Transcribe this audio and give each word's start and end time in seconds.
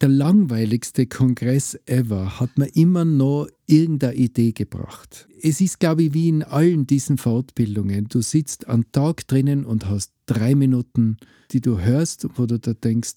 der 0.00 0.08
langweiligste 0.08 1.06
Kongress 1.06 1.78
ever 1.86 2.38
hat 2.38 2.56
mir 2.56 2.68
immer 2.74 3.04
noch 3.04 3.48
irgendeine 3.66 4.14
Idee 4.14 4.52
gebracht. 4.52 5.28
Es 5.42 5.60
ist, 5.60 5.80
glaube 5.80 6.04
ich, 6.04 6.14
wie 6.14 6.28
in 6.28 6.42
allen 6.42 6.86
diesen 6.86 7.18
Fortbildungen. 7.18 8.08
Du 8.08 8.20
sitzt 8.20 8.68
am 8.68 8.90
Tag 8.92 9.26
drinnen 9.26 9.64
und 9.64 9.88
hast 9.88 10.12
drei 10.26 10.54
Minuten, 10.54 11.16
die 11.50 11.60
du 11.60 11.80
hörst, 11.80 12.26
wo 12.36 12.46
du 12.46 12.58
da 12.58 12.74
denkst, 12.74 13.14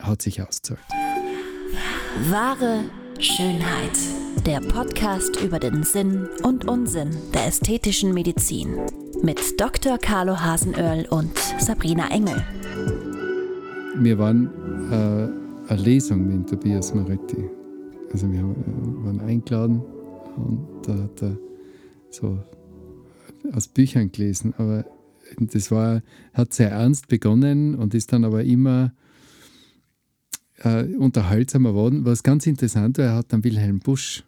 hat 0.00 0.22
sich 0.22 0.42
auszahlt. 0.42 0.80
Wahre 2.28 2.84
Schönheit. 3.18 3.98
Der 4.44 4.60
Podcast 4.60 5.40
über 5.42 5.58
den 5.58 5.82
Sinn 5.82 6.28
und 6.42 6.68
Unsinn 6.68 7.10
der 7.34 7.46
ästhetischen 7.46 8.12
Medizin. 8.12 8.76
Mit 9.22 9.60
Dr. 9.60 9.98
Carlo 9.98 10.38
Hasenöhrl 10.38 11.06
und 11.08 11.36
Sabrina 11.58 12.10
Engel. 12.10 12.44
Wir 13.98 14.18
waren 14.18 14.50
äh, 14.92 15.45
eine 15.68 15.82
Lesung 15.82 16.26
mit 16.26 16.48
Tobias 16.48 16.94
Moretti. 16.94 17.44
Also 18.12 18.30
wir 18.30 18.40
äh, 18.40 19.04
waren 19.04 19.20
eingeladen 19.20 19.82
und 20.36 20.66
da 20.82 20.94
hat 20.94 21.22
er 21.22 21.38
so 22.10 22.38
aus 23.52 23.68
Büchern 23.68 24.10
gelesen, 24.12 24.54
aber 24.58 24.84
das 25.38 25.70
war, 25.70 26.02
hat 26.32 26.52
sehr 26.52 26.70
ernst 26.70 27.08
begonnen 27.08 27.74
und 27.74 27.94
ist 27.94 28.12
dann 28.12 28.24
aber 28.24 28.44
immer 28.44 28.92
äh, 30.58 30.84
unterhaltsamer 30.84 31.70
geworden. 31.70 32.04
Was 32.04 32.22
ganz 32.22 32.46
interessant 32.46 32.98
war, 32.98 33.06
er 33.06 33.14
hat 33.16 33.32
dann 33.32 33.44
Wilhelm 33.44 33.80
Busch 33.80 34.24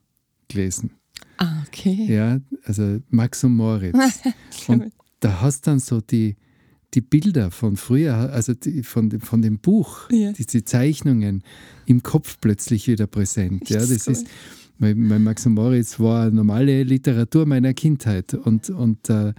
gelesen. 0.48 0.90
Ah, 1.36 1.62
okay. 1.66 2.06
Ja, 2.08 2.40
also 2.64 2.98
Max 3.10 3.44
und 3.44 3.54
Moritz. 3.54 3.96
und 4.66 4.92
da 5.20 5.40
hast 5.40 5.66
dann 5.66 5.78
so 5.78 6.00
die, 6.00 6.36
die 6.94 7.00
Bilder 7.00 7.50
von 7.50 7.76
früher, 7.76 8.14
also 8.14 8.54
die, 8.54 8.82
von, 8.82 9.20
von 9.20 9.42
dem 9.42 9.58
Buch, 9.58 10.10
ja. 10.10 10.32
diese 10.32 10.64
Zeichnungen 10.64 11.42
im 11.86 12.02
Kopf 12.02 12.38
plötzlich 12.40 12.88
wieder 12.88 13.06
präsent. 13.06 13.68
Ja, 13.68 13.80
das 13.80 14.06
cool. 14.06 14.12
ist, 14.12 14.26
mein, 14.78 14.98
mein 14.98 15.22
Max 15.22 15.44
und 15.44 15.54
Moritz 15.54 15.98
war 16.00 16.30
normale 16.30 16.82
Literatur 16.84 17.46
meiner 17.46 17.74
Kindheit 17.74 18.34
und, 18.34 18.70
und, 18.70 19.10
äh, 19.10 19.34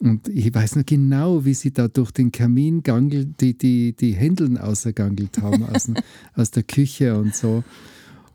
und 0.00 0.28
ich 0.28 0.52
weiß 0.52 0.76
noch 0.76 0.86
genau, 0.86 1.44
wie 1.44 1.54
sie 1.54 1.72
da 1.72 1.86
durch 1.86 2.10
den 2.10 2.32
Kamin 2.32 2.82
gangelt, 2.82 3.40
die, 3.40 3.56
die, 3.56 3.92
die 3.92 4.12
Händeln 4.12 4.58
ausgegangelt 4.58 5.38
haben 5.40 5.64
aus, 5.64 5.90
aus 6.34 6.50
der 6.50 6.64
Küche 6.64 7.16
und 7.16 7.34
so. 7.34 7.62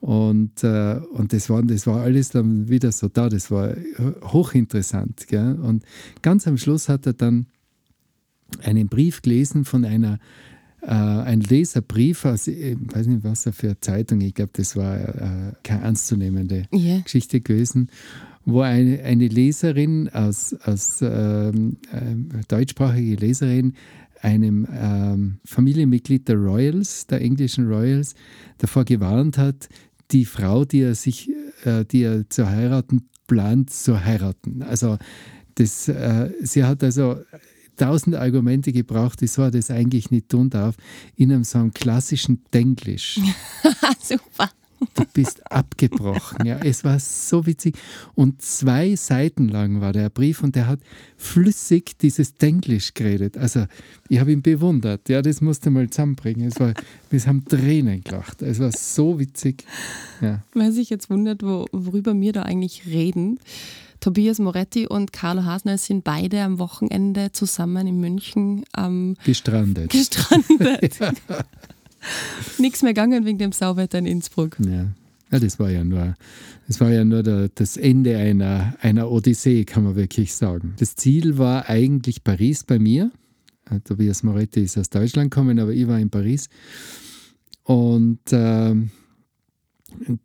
Und, 0.01 0.63
äh, 0.63 1.01
und 1.11 1.33
das, 1.33 1.49
war, 1.49 1.61
das 1.61 1.85
war 1.85 2.01
alles 2.01 2.29
dann 2.29 2.69
wieder 2.69 2.91
so 2.93 3.09
da, 3.09 3.27
das 3.27 3.51
war 3.51 3.75
hochinteressant. 4.23 5.27
Gell? 5.27 5.59
Und 5.59 5.83
ganz 6.21 6.47
am 6.47 6.57
Schluss 6.57 6.87
hat 6.87 7.05
er 7.05 7.13
dann 7.13 7.47
einen 8.63 8.87
Brief 8.87 9.21
gelesen 9.21 9.65
von 9.65 9.85
einer, 9.85 10.19
äh, 10.81 10.87
ein 10.87 11.41
Leserbrief 11.41 12.25
aus, 12.25 12.47
ich 12.47 12.77
weiß 12.93 13.07
nicht, 13.07 13.23
was 13.23 13.45
er 13.45 13.53
für 13.53 13.79
Zeitung, 13.79 14.21
ich 14.21 14.33
glaube, 14.33 14.51
das 14.53 14.75
war 14.75 14.97
äh, 14.97 15.53
keine 15.63 15.83
ernstzunehmende 15.83 16.63
yeah. 16.73 16.99
Geschichte 17.01 17.41
gewesen, 17.41 17.89
wo 18.45 18.61
eine, 18.61 19.01
eine 19.03 19.27
Leserin 19.27 20.09
aus, 20.09 20.55
aus 20.63 20.99
ähm, 21.01 21.77
äh, 21.91 22.43
deutschsprachige 22.47 23.15
Leserin 23.15 23.73
einem 24.21 24.67
ähm, 24.71 25.39
Familienmitglied 25.45 26.27
der 26.27 26.35
Royals, 26.35 27.07
der 27.07 27.21
englischen 27.21 27.67
Royals, 27.67 28.15
davor 28.57 28.85
gewarnt 28.85 29.37
hat, 29.37 29.69
die 30.11 30.25
Frau, 30.25 30.65
die 30.65 30.81
er 30.81 30.95
sich, 30.95 31.29
äh, 31.63 31.85
die 31.85 32.03
er 32.03 32.29
zu 32.29 32.49
heiraten 32.49 33.07
plant, 33.27 33.69
zu 33.69 34.03
heiraten. 34.03 34.63
Also 34.63 34.97
das, 35.55 35.87
äh, 35.87 36.31
sie 36.41 36.63
hat 36.63 36.83
also 36.83 37.17
tausend 37.79 38.15
Argumente 38.15 38.71
gebraucht, 38.71 39.21
wieso 39.21 39.43
er 39.43 39.51
das 39.51 39.71
eigentlich 39.71 40.11
nicht 40.11 40.29
tun 40.29 40.49
darf, 40.49 40.75
in 41.15 41.31
einem 41.31 41.43
so 41.43 41.57
einem 41.59 41.73
klassischen 41.73 42.43
Denglisch. 42.53 43.19
Super. 44.01 44.49
Du 44.95 45.03
bist 45.13 45.51
abgebrochen. 45.51 46.45
Ja, 46.45 46.59
es 46.59 46.85
war 46.85 46.99
so 46.99 47.45
witzig. 47.45 47.77
Und 48.15 48.41
zwei 48.41 48.95
Seiten 48.95 49.49
lang 49.49 49.81
war 49.81 49.91
der 49.91 50.09
Brief 50.09 50.41
und 50.41 50.55
der 50.55 50.67
hat 50.67 50.79
flüssig 51.17 51.97
dieses 51.97 52.35
Denglisch 52.35 52.93
geredet. 52.93 53.37
Also, 53.37 53.65
ich 54.07 54.19
habe 54.19 54.31
ihn 54.31 54.41
bewundert. 54.41 55.09
Ja, 55.09 55.21
das 55.21 55.41
musste 55.41 55.69
mal 55.69 55.89
zusammenbringen. 55.89 56.47
Es 56.47 56.61
war, 56.61 56.73
wir 57.09 57.19
haben 57.25 57.43
Tränen 57.43 58.05
gelacht. 58.05 58.41
Es 58.41 58.59
war 58.59 58.71
so 58.71 59.19
witzig. 59.19 59.65
Ja. 60.21 60.43
Wer 60.53 60.71
sich 60.71 60.89
jetzt 60.89 61.09
wundert, 61.09 61.43
wo, 61.43 61.65
worüber 61.73 62.17
wir 62.17 62.31
da 62.31 62.43
eigentlich 62.43 62.85
reden, 62.85 63.39
Tobias 63.99 64.39
Moretti 64.39 64.87
und 64.87 65.11
Carlo 65.13 65.43
Hasner 65.43 65.77
sind 65.77 66.03
beide 66.03 66.41
am 66.41 66.59
Wochenende 66.59 67.31
zusammen 67.31 67.87
in 67.87 67.99
München 67.99 68.63
ähm, 68.77 69.15
gestrandet. 69.25 69.89
Gestrandet. 69.89 70.99
Nichts 72.57 72.81
mehr 72.81 72.93
gegangen 72.93 73.25
wegen 73.25 73.37
dem 73.37 73.51
Sauwetter 73.51 73.99
in 73.99 74.05
Innsbruck. 74.05 74.57
Ja. 74.59 74.87
ja. 75.31 75.39
das 75.39 75.59
war 75.59 75.69
ja 75.69 75.83
nur, 75.83 76.15
das, 76.67 76.79
war 76.79 76.89
ja 76.89 77.03
nur 77.03 77.23
der, 77.23 77.49
das 77.49 77.77
Ende 77.77 78.17
einer, 78.17 78.75
einer 78.81 79.11
Odyssee, 79.11 79.65
kann 79.65 79.83
man 79.83 79.95
wirklich 79.95 80.33
sagen. 80.33 80.73
Das 80.79 80.95
Ziel 80.95 81.37
war 81.37 81.67
eigentlich 81.69 82.23
Paris 82.23 82.63
bei 82.63 82.79
mir. 82.79 83.11
Äh, 83.69 83.79
Tobias 83.81 84.23
Moretti 84.23 84.61
ist 84.61 84.77
aus 84.77 84.89
Deutschland 84.89 85.31
gekommen, 85.31 85.59
aber 85.59 85.71
ich 85.71 85.87
war 85.87 85.99
in 85.99 86.09
Paris. 86.09 86.49
Und 87.63 88.31
äh, 88.31 88.75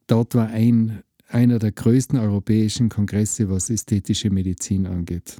dort 0.06 0.34
war 0.34 0.48
ein 0.48 1.02
einer 1.34 1.58
der 1.58 1.72
größten 1.72 2.18
europäischen 2.18 2.88
Kongresse, 2.88 3.50
was 3.50 3.68
ästhetische 3.68 4.30
Medizin 4.30 4.86
angeht. 4.86 5.36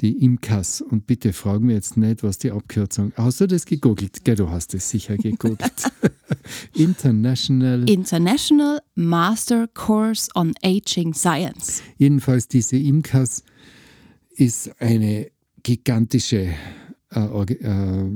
Die 0.00 0.24
IMCAS. 0.24 0.80
Und 0.80 1.06
bitte 1.06 1.34
fragen 1.34 1.68
wir 1.68 1.74
jetzt 1.74 1.98
nicht, 1.98 2.22
was 2.22 2.38
die 2.38 2.50
Abkürzung. 2.50 3.12
Hast 3.16 3.42
du 3.42 3.46
das 3.46 3.66
gegoogelt? 3.66 4.24
Gell, 4.24 4.36
du 4.36 4.48
hast 4.48 4.72
es 4.72 4.88
sicher 4.88 5.18
gegoogelt. 5.18 5.92
International. 6.74 7.88
International 7.88 8.80
Master 8.94 9.68
Course 9.68 10.30
on 10.34 10.54
Aging 10.62 11.12
Science. 11.12 11.82
Jedenfalls 11.98 12.48
diese 12.48 12.78
IMCAS 12.78 13.44
ist 14.30 14.80
eine 14.80 15.30
gigantische 15.62 16.48
äh, 17.10 17.20
äh, 17.20 18.10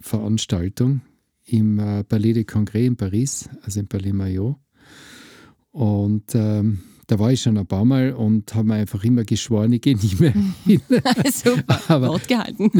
Veranstaltung 0.00 1.00
im 1.46 1.78
äh, 1.78 2.04
Palais 2.04 2.34
de 2.34 2.44
Congrès 2.44 2.84
in 2.84 2.96
Paris, 2.96 3.48
also 3.62 3.80
im 3.80 3.86
Palais 3.86 4.12
Maillot. 4.12 4.56
Und 5.72 6.34
ähm, 6.34 6.80
da 7.06 7.18
war 7.18 7.32
ich 7.32 7.42
schon 7.42 7.58
ein 7.58 7.66
paar 7.66 7.84
Mal 7.84 8.12
und 8.12 8.54
habe 8.54 8.68
mir 8.68 8.74
einfach 8.74 9.02
immer 9.02 9.24
geschworen, 9.24 9.72
ich 9.72 9.80
gehe 9.80 9.96
nicht 9.96 10.20
mehr 10.20 10.32
hin. 10.64 10.80
Super, 11.32 11.80
aber, 11.88 12.08
Wort 12.08 12.28
gehalten. 12.28 12.70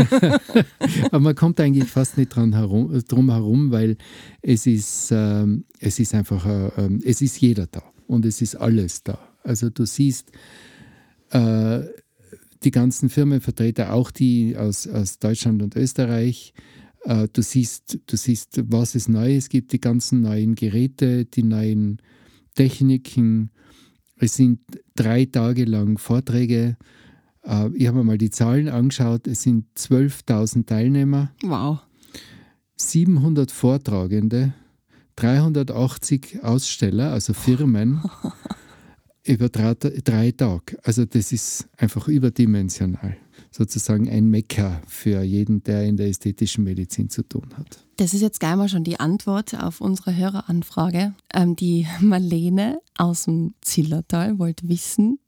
aber 1.07 1.21
man 1.21 1.35
kommt 1.35 1.61
eigentlich 1.61 1.89
fast 1.89 2.17
nicht 2.17 2.29
dran 2.29 2.53
herum, 2.53 2.97
drum 3.09 3.31
herum, 3.31 3.71
weil 3.73 3.97
es 4.43 4.67
ist, 4.67 5.11
ähm, 5.13 5.65
es 5.79 5.99
ist 5.99 6.15
einfach, 6.15 6.47
äh, 6.47 6.69
ähm, 6.77 7.01
es 7.05 7.23
ist 7.23 7.41
jeder 7.41 7.67
da 7.67 7.83
und 8.07 8.25
es 8.25 8.41
ist 8.41 8.55
alles 8.55 9.03
da. 9.03 9.19
Also 9.43 9.71
du 9.71 9.85
siehst 9.85 10.31
äh, 11.31 11.81
die 12.63 12.71
ganzen 12.71 13.09
Firmenvertreter, 13.09 13.93
auch 13.93 14.11
die 14.11 14.57
aus, 14.57 14.87
aus 14.87 15.19
Deutschland 15.19 15.63
und 15.63 15.77
Österreich, 15.77 16.53
äh, 17.05 17.27
du, 17.33 17.43
siehst, 17.43 17.99
du 18.07 18.17
siehst, 18.17 18.63
was 18.69 18.95
es 18.95 19.09
Neues 19.09 19.49
gibt, 19.49 19.73
die 19.73 19.81
ganzen 19.81 20.21
neuen 20.21 20.55
Geräte, 20.55 21.25
die 21.25 21.43
neuen 21.43 22.01
Techniken. 22.55 23.51
Es 24.17 24.35
sind 24.35 24.61
drei 24.95 25.25
Tage 25.25 25.65
lang 25.65 25.99
Vorträge. 25.99 26.77
Äh, 27.43 27.71
ich 27.75 27.87
habe 27.87 27.99
mir 27.99 28.05
mal 28.05 28.19
die 28.19 28.31
Zahlen 28.31 28.69
angeschaut. 28.69 29.27
Es 29.27 29.43
sind 29.43 29.67
12.000 29.77 30.67
Teilnehmer. 30.67 31.33
Wow. 31.43 31.79
700 32.77 33.51
Vortragende, 33.51 34.55
380 35.17 36.43
Aussteller, 36.43 37.13
also 37.13 37.35
Firmen, 37.35 38.01
über 39.25 39.51
drei, 39.51 39.75
drei 39.75 40.31
Tage. 40.31 40.79
Also 40.83 41.05
das 41.05 41.31
ist 41.33 41.69
einfach 41.77 42.09
überdimensional 42.09 43.17
sozusagen 43.51 44.09
ein 44.09 44.27
Mecker 44.27 44.81
für 44.87 45.23
jeden, 45.23 45.63
der 45.65 45.85
in 45.85 45.97
der 45.97 46.09
ästhetischen 46.09 46.65
Medizin 46.65 47.11
zu 47.11 47.23
tun 47.23 47.49
hat. 47.57 47.85
Das 47.97 48.15
ist 48.15 48.21
jetzt 48.21 48.41
gleich 48.41 48.57
mal 48.57 48.69
schon 48.69 48.85
die 48.85 49.01
Antwort 49.01 49.55
auf 49.61 49.81
unsere 49.81 50.17
Höreranfrage. 50.17 51.15
Ähm, 51.35 51.57
die 51.57 51.87
Marlene 52.01 52.81
aus 52.97 53.25
dem 53.25 53.55
Zillertal 53.61 54.39
wollte 54.39 54.69
wissen, 54.69 55.19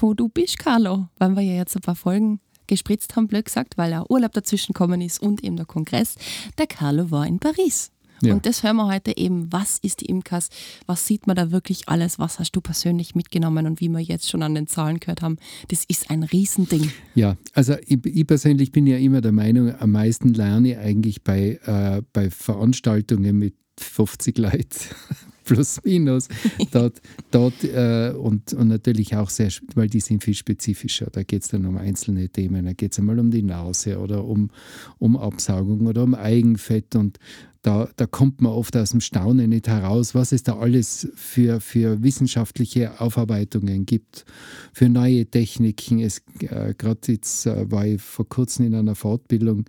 wo 0.00 0.14
du 0.14 0.28
bist, 0.28 0.58
Carlo, 0.58 1.08
weil 1.18 1.34
wir 1.34 1.42
ja 1.42 1.54
jetzt 1.54 1.76
ein 1.76 1.82
paar 1.82 1.96
Folgen 1.96 2.40
gespritzt 2.66 3.14
haben, 3.16 3.28
blöd 3.28 3.44
gesagt, 3.44 3.76
weil 3.76 3.90
ja 3.90 4.04
Urlaub 4.08 4.32
dazwischen 4.32 4.72
gekommen 4.72 5.00
ist 5.00 5.20
und 5.20 5.44
eben 5.44 5.56
der 5.56 5.66
Kongress. 5.66 6.16
Der 6.58 6.66
Carlo 6.66 7.10
war 7.10 7.26
in 7.26 7.38
Paris. 7.38 7.90
Ja. 8.22 8.34
Und 8.34 8.46
das 8.46 8.62
hören 8.62 8.76
wir 8.76 8.86
heute 8.86 9.16
eben, 9.16 9.52
was 9.52 9.78
ist 9.78 10.00
die 10.00 10.06
Imkas, 10.06 10.48
was 10.86 11.06
sieht 11.06 11.26
man 11.26 11.36
da 11.36 11.50
wirklich 11.50 11.88
alles, 11.88 12.18
was 12.18 12.38
hast 12.38 12.52
du 12.52 12.60
persönlich 12.60 13.14
mitgenommen 13.14 13.66
und 13.66 13.80
wie 13.80 13.88
wir 13.88 14.00
jetzt 14.00 14.30
schon 14.30 14.42
an 14.42 14.54
den 14.54 14.66
Zahlen 14.66 15.00
gehört 15.00 15.22
haben, 15.22 15.36
das 15.68 15.84
ist 15.86 16.10
ein 16.10 16.22
Riesending. 16.22 16.90
Ja, 17.14 17.36
also 17.52 17.74
ich, 17.86 18.04
ich 18.04 18.26
persönlich 18.26 18.72
bin 18.72 18.86
ja 18.86 18.96
immer 18.96 19.20
der 19.20 19.32
Meinung, 19.32 19.74
am 19.78 19.90
meisten 19.90 20.34
lerne 20.34 20.72
ich 20.72 20.78
eigentlich 20.78 21.22
bei, 21.22 21.60
äh, 21.64 22.02
bei 22.12 22.30
Veranstaltungen 22.30 23.38
mit 23.38 23.54
50 23.78 24.38
Leuten. 24.38 24.68
plus 25.44 25.80
minus 25.84 26.28
dort, 26.72 27.00
dort 27.30 27.62
äh, 27.64 28.12
und, 28.16 28.52
und 28.52 28.68
natürlich 28.68 29.14
auch 29.14 29.30
sehr, 29.30 29.50
weil 29.74 29.88
die 29.88 30.00
sind 30.00 30.24
viel 30.24 30.34
spezifischer. 30.34 31.08
Da 31.12 31.22
geht 31.22 31.42
es 31.42 31.48
dann 31.48 31.66
um 31.66 31.76
einzelne 31.76 32.28
Themen. 32.28 32.64
Da 32.64 32.72
geht 32.72 32.92
es 32.92 32.98
einmal 32.98 33.18
um 33.18 33.30
die 33.30 33.42
Nase 33.42 33.98
oder 33.98 34.24
um, 34.24 34.50
um 34.98 35.16
Absaugung 35.16 35.86
oder 35.86 36.02
um 36.02 36.14
Eigenfett 36.14 36.96
und 36.96 37.18
da, 37.64 37.88
da 37.96 38.06
kommt 38.06 38.42
man 38.42 38.52
oft 38.52 38.76
aus 38.76 38.90
dem 38.90 39.00
Staunen 39.00 39.48
nicht 39.48 39.68
heraus, 39.68 40.14
was 40.14 40.32
es 40.32 40.42
da 40.42 40.58
alles 40.58 41.08
für, 41.14 41.60
für 41.60 42.02
wissenschaftliche 42.02 43.00
Aufarbeitungen 43.00 43.86
gibt, 43.86 44.26
für 44.74 44.90
neue 44.90 45.24
Techniken. 45.24 45.98
äh, 46.00 46.74
Gerade 46.76 47.00
jetzt 47.08 47.46
äh, 47.46 47.70
war 47.70 47.86
ich 47.86 48.02
vor 48.02 48.28
kurzem 48.28 48.66
in 48.66 48.74
einer 48.74 48.94
Fortbildung 48.94 49.64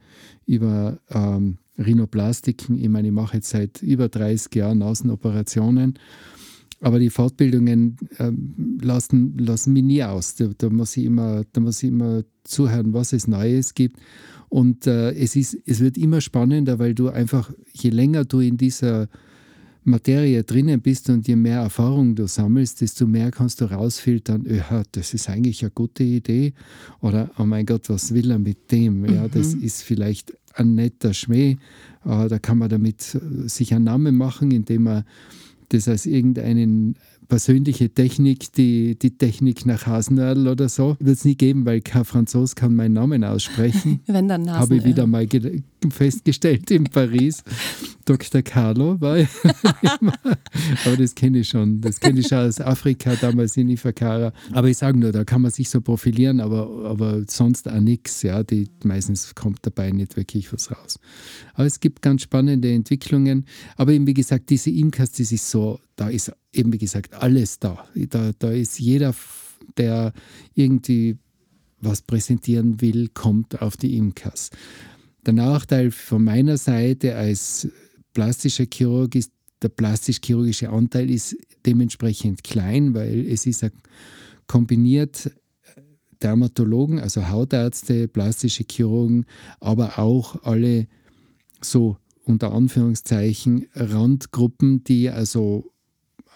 über 0.46 1.00
ähm, 1.10 1.58
Rhinoplastiken. 1.78 2.78
Ich 2.78 2.90
meine, 2.90 3.08
ich 3.08 3.14
mache 3.14 3.38
jetzt 3.38 3.50
seit 3.50 3.82
über 3.82 4.10
30 4.10 4.54
Jahren 4.56 4.82
Außenoperationen. 4.82 5.98
Aber 6.82 7.00
die 7.00 7.10
Fortbildungen 7.10 7.96
äh, 8.18 8.32
lassen, 8.86 9.38
lassen 9.38 9.72
mich 9.72 9.84
nie 9.84 10.04
aus. 10.04 10.36
Da, 10.36 10.50
da, 10.58 10.70
muss 10.70 10.98
ich 10.98 11.06
immer, 11.06 11.44
da 11.54 11.62
muss 11.62 11.82
ich 11.82 11.90
immer 11.90 12.24
zuhören, 12.44 12.94
was 12.94 13.14
es 13.14 13.30
Neues 13.30 13.74
gibt. 13.74 14.02
Und 14.50 14.88
äh, 14.88 15.12
es, 15.12 15.36
ist, 15.36 15.58
es 15.66 15.80
wird 15.80 15.98
immer 15.98 16.22
spannender, 16.22 16.80
weil 16.80 16.94
du 16.94 17.10
einfach, 17.10 17.52
je 17.74 17.90
länger 17.90 18.26
du 18.26 18.40
in 18.40 18.58
dieser 18.58 19.08
Materie 19.86 20.44
drinnen 20.44 20.82
bist 20.82 21.10
und 21.10 21.28
je 21.28 21.36
mehr 21.36 21.60
Erfahrung 21.60 22.16
du 22.16 22.28
sammelst, 22.28 22.82
desto 22.82 23.06
mehr 23.06 23.30
kannst 23.30 23.62
du 23.62 23.66
rausfiltern, 23.66 24.46
ja, 24.50 24.84
das 24.92 25.14
ist 25.14 25.30
eigentlich 25.30 25.62
eine 25.62 25.72
gute 25.72 26.04
Idee 26.04 26.54
oder 27.02 27.30
oh 27.38 27.46
mein 27.46 27.68
Gott, 27.68 27.88
was 27.90 28.12
will 28.14 28.32
er 28.32 28.40
mit 28.40 28.72
dem? 28.72 29.06
Ja, 29.06 29.28
das 29.28 29.56
mhm. 29.56 29.62
ist 29.62 29.84
vielleicht 29.84 30.36
ein 30.56 30.74
netter 30.74 31.14
Schmäh, 31.14 31.58
äh, 32.04 32.28
da 32.28 32.40
kann 32.40 32.58
man 32.58 32.70
damit 32.70 33.02
sich 33.46 33.76
einen 33.76 33.86
Namen 33.86 34.16
machen, 34.16 34.50
indem 34.50 34.84
man 34.84 35.04
das 35.70 35.88
als 35.88 36.08
irgendeinen 36.08 36.96
persönliche 37.28 37.90
Technik, 37.90 38.52
die, 38.54 38.98
die 38.98 39.18
Technik 39.18 39.66
nach 39.66 39.86
Hasenördl 39.86 40.48
oder 40.48 40.70
so, 40.70 40.96
wird 41.00 41.18
es 41.18 41.26
nie 41.26 41.36
geben, 41.36 41.66
weil 41.66 41.82
kein 41.82 42.06
Franzos 42.06 42.56
kann 42.56 42.76
meinen 42.76 42.94
Namen 42.94 43.24
aussprechen. 43.24 44.02
Wenn 44.08 44.28
dann 44.28 44.42
Hasenördl. 44.42 44.60
Habe 44.60 44.76
ich 44.78 44.86
wieder 44.86 45.08
mal 45.08 45.28
festgestellt 45.90 46.72
in 46.72 46.86
Paris. 46.86 47.44
Dr. 48.06 48.44
Carlo 48.44 49.02
war 49.02 49.18
ich 49.18 49.28
Aber 50.86 50.98
das 50.98 51.16
kenne 51.16 51.40
ich 51.40 51.50
schon. 51.50 51.82
Das 51.82 52.00
kenne 52.00 52.20
ich 52.20 52.28
schon 52.28 52.38
aus 52.38 52.62
Afrika, 52.62 53.16
damals 53.16 53.58
in 53.58 53.68
Ifakara. 53.70 54.32
Aber 54.52 54.70
ich 54.70 54.78
sage 54.78 55.00
nur, 55.00 55.12
da 55.12 55.24
kann 55.24 55.42
man 55.42 55.50
sich 55.50 55.70
so 55.70 55.82
profilieren, 55.82 56.40
aber, 56.40 56.86
aber 56.86 57.24
sonst 57.28 57.68
auch 57.68 57.80
nichts. 57.80 58.22
Ja, 58.22 58.44
meistens 58.84 59.34
kommt 59.34 59.60
dabei 59.64 59.90
nicht 59.90 60.16
wirklich 60.18 60.54
was 60.54 60.72
raus. 60.72 61.00
Aber 61.56 61.66
es 61.66 61.80
gibt 61.80 62.04
ganz 62.04 62.22
spannende 62.22 62.72
Entwicklungen. 62.72 63.46
Aber 63.76 63.92
eben, 63.92 64.06
wie 64.06 64.14
gesagt, 64.14 64.52
diese 64.52 64.70
Imkers, 64.70 65.12
das 65.12 65.32
ist 65.32 65.50
so, 65.50 65.80
da 65.96 66.10
ist 66.10 66.32
eben, 66.54 66.72
wie 66.72 66.78
gesagt, 66.78 67.16
alles 67.16 67.58
da. 67.58 67.86
Da, 67.96 68.32
da 68.38 68.52
ist 68.52 68.80
jeder, 68.80 69.16
der 69.78 70.14
irgendwie 70.54 71.18
was 71.82 72.04
präsentieren 72.04 72.82
will, 72.82 73.10
kommt 73.14 73.62
auf 73.62 73.78
die 73.78 73.98
Imkers. 73.98 74.52
Der 75.26 75.34
Nachteil 75.34 75.90
von 75.90 76.24
meiner 76.24 76.58
Seite 76.58 77.16
als 77.16 77.68
plastischer 78.16 78.66
Chirurg 78.66 79.14
ist, 79.14 79.32
der 79.62 79.70
plastisch-chirurgische 79.70 80.70
Anteil 80.70 81.12
ist 81.12 81.38
dementsprechend 81.66 82.44
klein, 82.44 82.96
weil 82.96 83.28
es 83.28 83.46
ist 83.46 83.64
kombiniert 84.48 85.32
Dermatologen, 86.22 87.00
also 87.00 87.30
Hautärzte, 87.30 88.08
plastische 88.08 88.64
Chirurgen, 88.70 89.26
aber 89.60 90.00
auch 90.00 90.44
alle 90.44 90.88
so 91.62 91.98
unter 92.24 92.52
Anführungszeichen 92.54 93.68
Randgruppen, 93.76 94.84
die 94.84 95.10
also 95.10 95.72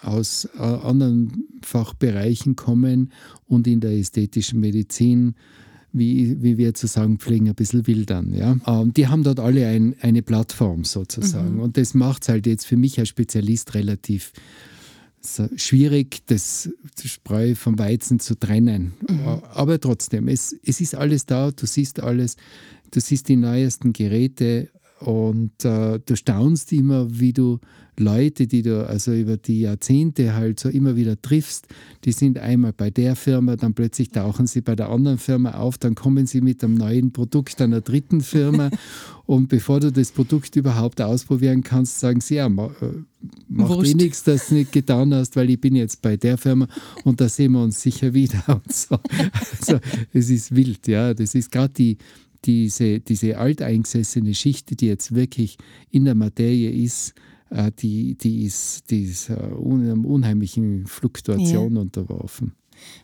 aus 0.01 0.47
äh, 0.55 0.61
anderen 0.61 1.45
Fachbereichen 1.61 2.55
kommen 2.55 3.11
und 3.45 3.67
in 3.67 3.79
der 3.79 3.91
ästhetischen 3.91 4.59
Medizin 4.59 5.35
wie, 5.91 6.41
wie 6.41 6.57
wir 6.57 6.73
zu 6.73 6.87
sagen 6.87 7.17
pflegen, 7.17 7.47
ein 7.47 7.55
bisschen 7.55 7.87
wildern. 7.87 8.33
Ja? 8.33 8.55
Ähm, 8.67 8.93
die 8.93 9.07
haben 9.07 9.23
dort 9.23 9.39
alle 9.39 9.67
ein, 9.67 9.95
eine 10.01 10.21
Plattform 10.21 10.83
sozusagen. 10.83 11.55
Mhm. 11.55 11.59
Und 11.61 11.77
das 11.77 11.93
macht 11.93 12.23
es 12.23 12.29
halt 12.29 12.47
jetzt 12.47 12.65
für 12.65 12.77
mich 12.77 12.99
als 12.99 13.09
Spezialist 13.09 13.73
relativ 13.73 14.31
schwierig, 15.57 16.21
das 16.27 16.69
Spreu 17.03 17.53
vom 17.55 17.77
Weizen 17.77 18.19
zu 18.19 18.39
trennen. 18.39 18.93
Mhm. 19.07 19.41
Aber 19.53 19.79
trotzdem, 19.79 20.27
es, 20.29 20.55
es 20.63 20.79
ist 20.79 20.95
alles 20.95 21.25
da, 21.25 21.51
du 21.51 21.65
siehst 21.65 21.99
alles, 21.99 22.37
du 22.91 23.01
siehst 23.01 23.27
die 23.27 23.35
neuesten 23.35 23.91
Geräte 23.91 24.69
und 24.99 25.63
äh, 25.63 25.99
du 26.05 26.15
staunst 26.15 26.73
immer, 26.73 27.07
wie 27.19 27.33
du 27.33 27.59
Leute, 27.99 28.47
die 28.47 28.61
du 28.61 28.87
also 28.87 29.13
über 29.13 29.37
die 29.37 29.61
Jahrzehnte 29.61 30.33
halt 30.33 30.59
so 30.59 30.69
immer 30.69 30.95
wieder 30.95 31.21
triffst, 31.21 31.67
die 32.05 32.13
sind 32.13 32.39
einmal 32.39 32.73
bei 32.73 32.89
der 32.89 33.15
Firma, 33.15 33.57
dann 33.57 33.73
plötzlich 33.73 34.09
tauchen 34.09 34.47
sie 34.47 34.61
bei 34.61 34.75
der 34.75 34.89
anderen 34.89 35.17
Firma 35.17 35.51
auf, 35.51 35.77
dann 35.77 35.95
kommen 35.95 36.25
sie 36.25 36.41
mit 36.41 36.63
einem 36.63 36.75
neuen 36.75 37.11
Produkt 37.11 37.61
einer 37.61 37.81
dritten 37.81 38.21
Firma. 38.21 38.69
Und 39.25 39.47
bevor 39.47 39.79
du 39.79 39.91
das 39.91 40.11
Produkt 40.11 40.55
überhaupt 40.55 41.01
ausprobieren 41.01 41.61
kannst, 41.61 41.99
sagen 41.99 42.19
sie, 42.19 42.35
ja, 42.35 42.49
ma, 42.49 42.71
äh, 42.81 43.03
macht 43.47 43.85
eh 43.85 43.93
nichts, 43.93 44.23
dass 44.23 44.47
du 44.47 44.55
nicht 44.55 44.71
getan 44.71 45.13
hast, 45.13 45.35
weil 45.35 45.49
ich 45.51 45.61
bin 45.61 45.75
jetzt 45.75 46.01
bei 46.01 46.17
der 46.17 46.37
Firma 46.37 46.67
und 47.03 47.21
da 47.21 47.29
sehen 47.29 47.51
wir 47.51 47.61
uns 47.61 47.81
sicher 47.81 48.13
wieder. 48.13 48.43
Und 48.47 48.73
so. 48.73 48.97
Also 49.59 49.79
es 50.13 50.29
ist 50.29 50.55
wild, 50.55 50.87
ja, 50.87 51.13
das 51.13 51.35
ist 51.35 51.51
gerade 51.51 51.73
die 51.73 51.97
diese, 52.45 52.99
diese 52.99 53.37
alteingesessene 53.37 54.33
Schicht, 54.33 54.79
die 54.79 54.87
jetzt 54.87 55.13
wirklich 55.13 55.57
in 55.89 56.05
der 56.05 56.15
Materie 56.15 56.71
ist, 56.71 57.13
äh, 57.49 57.71
die, 57.77 58.15
die 58.15 58.45
ist, 58.45 58.89
die 58.91 59.03
ist 59.03 59.29
uh, 59.29 59.33
unheimlichen 59.33 60.85
Fluktuation 60.85 61.75
ja. 61.75 61.81
unterworfen. 61.81 62.53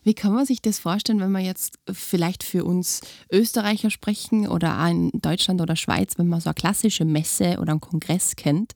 Wie 0.04 0.14
kann 0.14 0.34
man 0.34 0.46
sich 0.46 0.62
das 0.62 0.80
vorstellen, 0.80 1.20
wenn 1.20 1.32
wir 1.32 1.40
jetzt 1.40 1.80
vielleicht 1.92 2.44
für 2.44 2.64
uns 2.64 3.02
Österreicher 3.32 3.90
sprechen 3.90 4.48
oder 4.48 4.84
auch 4.84 4.90
in 4.90 5.12
Deutschland 5.14 5.62
oder 5.62 5.76
Schweiz, 5.76 6.18
wenn 6.18 6.28
man 6.28 6.42
so 6.42 6.50
eine 6.50 6.56
klassische 6.56 7.06
Messe 7.06 7.58
oder 7.60 7.72
einen 7.72 7.82
Kongress 7.82 8.36
kennt, 8.36 8.74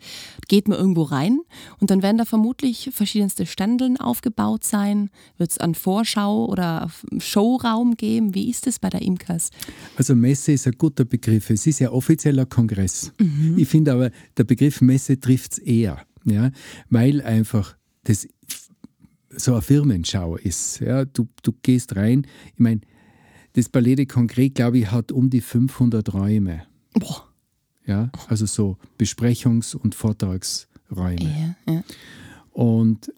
geht 0.48 0.68
man 0.68 0.78
irgendwo 0.78 1.04
rein 1.04 1.40
und 1.80 1.92
dann 1.92 2.02
werden 2.02 2.18
da 2.18 2.26
vermutlich 2.26 2.90
verschiedenste 2.94 3.46
Standeln 3.46 3.98
aufgebaut 3.98 4.64
sein. 4.64 5.10
Wird 5.38 5.52
es 5.52 5.58
einen 5.58 5.76
Vorschau- 5.76 6.46
oder 6.48 6.90
Showraum 7.18 7.96
geben? 7.96 8.36
Wie 8.36 8.50
ist 8.50 8.68
es 8.68 8.80
bei 8.80 8.90
der 8.90 9.02
Imkers? 9.02 9.52
Also 9.96 10.16
Messe 10.16 10.54
ist 10.54 10.68
ein 10.68 10.78
guter 10.78 11.06
Begriff. 11.06 11.50
Es 11.50 11.66
ist 11.68 11.80
ja 11.80 11.92
offizieller 11.92 12.46
Kongress. 12.46 13.12
Mhm. 13.20 13.58
Ich 13.58 13.68
finde 13.68 13.94
aber, 13.94 14.12
der 14.38 14.44
Begriff 14.44 14.82
Messe 14.82 15.20
trifft 15.20 15.54
es 15.54 15.58
eher, 15.60 16.06
ja, 16.26 16.52
weil 16.90 17.22
einfach 17.22 17.76
das 18.04 18.28
so 19.30 19.54
eine 19.54 19.62
Firmenschau 19.62 20.38
ist. 20.38 20.80
Ja, 20.80 21.06
du, 21.06 21.28
du 21.44 21.54
gehst 21.62 21.96
rein, 21.96 22.26
ich 22.54 22.60
meine, 22.60 22.82
das 23.54 23.70
Palais 23.70 23.96
de 23.96 24.06
Congrès, 24.06 24.54
glaube 24.54 24.80
ich, 24.80 24.92
hat 24.92 25.12
um 25.12 25.30
die 25.30 25.42
500 25.42 26.14
Räume. 26.14 26.64
Boah. 26.94 27.26
Ja, 27.86 28.12
also 28.28 28.46
so 28.46 28.78
Besprechungs- 29.00 29.76
und 29.76 29.96
Vortragsräume. 29.96 31.56
Ja, 31.68 31.74
ja. 31.74 31.84
Und 32.52 33.12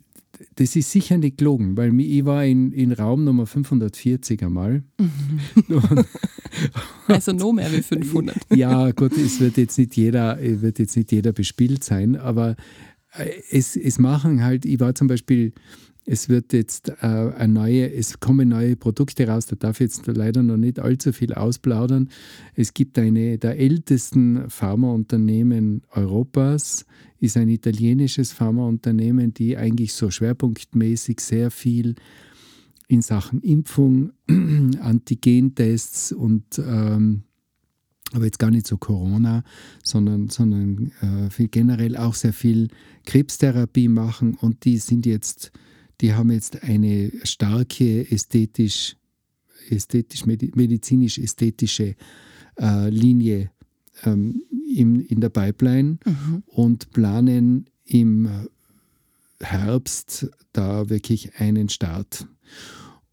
das 0.56 0.76
ist 0.76 0.92
sicher 0.92 1.18
nicht 1.18 1.38
gelogen, 1.38 1.78
weil 1.78 1.98
ich 2.00 2.26
war 2.26 2.46
in, 2.46 2.72
in 2.72 2.92
Raum 2.92 3.24
Nummer 3.24 3.46
540 3.46 4.44
einmal. 4.44 4.84
Mhm. 5.68 6.06
also 7.08 7.32
noch 7.32 7.54
mehr 7.54 7.72
wie 7.72 7.82
500. 7.82 8.38
ja, 8.56 8.92
gut, 8.92 9.14
es 9.14 9.40
wird 9.40 9.58
jetzt 9.58 9.78
nicht 9.78 9.96
jeder, 9.96 10.38
wird 10.40 10.80
jetzt 10.80 10.96
nicht 10.98 11.12
jeder 11.12 11.32
bespielt 11.32 11.84
sein, 11.84 12.18
aber 12.18 12.56
es, 13.50 13.76
es 13.76 14.00
machen 14.00 14.44
halt, 14.44 14.66
ich 14.66 14.80
war 14.80 14.94
zum 14.94 15.08
Beispiel 15.08 15.54
es 16.12 16.28
wird 16.28 16.52
jetzt 16.52 16.90
äh, 16.90 17.06
eine 17.06 17.54
neue, 17.54 17.90
es 17.90 18.20
kommen 18.20 18.50
neue 18.50 18.76
Produkte 18.76 19.30
raus, 19.30 19.46
da 19.46 19.56
darf 19.56 19.80
ich 19.80 19.92
jetzt 19.92 20.08
leider 20.08 20.44
noch 20.44 20.58
nicht 20.58 20.78
allzu 20.78 21.14
viel 21.14 21.34
ausplaudern. 21.34 22.10
Es 22.54 22.74
gibt 22.74 23.00
eine 23.00 23.38
der 23.38 23.58
ältesten 23.58 24.50
Pharmaunternehmen 24.50 25.84
Europas, 25.92 26.86
ist 27.22 27.38
ein 27.38 27.48
italienisches 27.48 28.34
Pharmaunternehmen, 28.34 29.34
die 29.34 29.56
eigentlich 29.56 29.94
so 29.94 30.12
schwerpunktmäßig 30.12 31.22
sehr 31.22 31.50
viel 31.50 31.96
in 32.90 33.02
Sachen 33.02 33.40
Impfung, 33.40 34.12
Antigentests 34.82 36.12
und 36.12 36.60
ähm, 36.60 37.24
aber 38.12 38.26
jetzt 38.26 38.40
gar 38.40 38.52
nicht 38.52 38.68
so 38.68 38.76
Corona, 38.76 39.46
sondern, 39.82 40.28
sondern 40.28 40.92
äh, 41.00 41.30
viel 41.30 41.48
generell 41.48 41.96
auch 41.96 42.16
sehr 42.16 42.34
viel 42.34 42.68
Krebstherapie 43.06 43.88
machen 43.88 44.34
und 44.34 44.66
die 44.66 44.78
sind 44.78 45.06
jetzt 45.06 45.54
die 46.02 46.14
haben 46.14 46.32
jetzt 46.32 46.64
eine 46.64 47.12
starke 47.24 48.10
ästhetisch, 48.12 48.96
ästhetisch 49.70 50.26
medizinisch-ästhetische 50.26 51.96
äh, 52.60 52.90
Linie 52.90 53.52
ähm, 54.04 54.44
im, 54.76 55.00
in 55.00 55.22
der 55.22 55.30
Pipeline 55.30 56.00
mhm. 56.04 56.44
und 56.48 56.92
planen 56.92 57.70
im 57.86 58.48
Herbst 59.40 60.30
da 60.54 60.90
wirklich 60.90 61.36
einen 61.40 61.70
Start. 61.70 62.28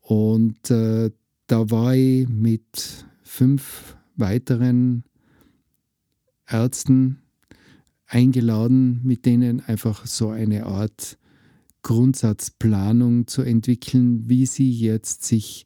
Und 0.00 0.71
äh, 0.71 1.11
da 1.47 1.71
war 1.71 1.95
ich 1.95 2.28
mit 2.28 3.07
fünf 3.23 3.97
weiteren 4.16 5.04
Ärzten 6.47 7.18
eingeladen, 8.07 9.00
mit 9.04 9.26
denen 9.26 9.61
einfach 9.61 10.07
so 10.07 10.30
eine 10.30 10.64
Art 10.64 11.18
Grundsatzplanung 11.82 13.26
zu 13.26 13.42
entwickeln, 13.42 14.28
wie 14.28 14.47
sie 14.47 14.70
jetzt 14.70 15.25
sich 15.25 15.64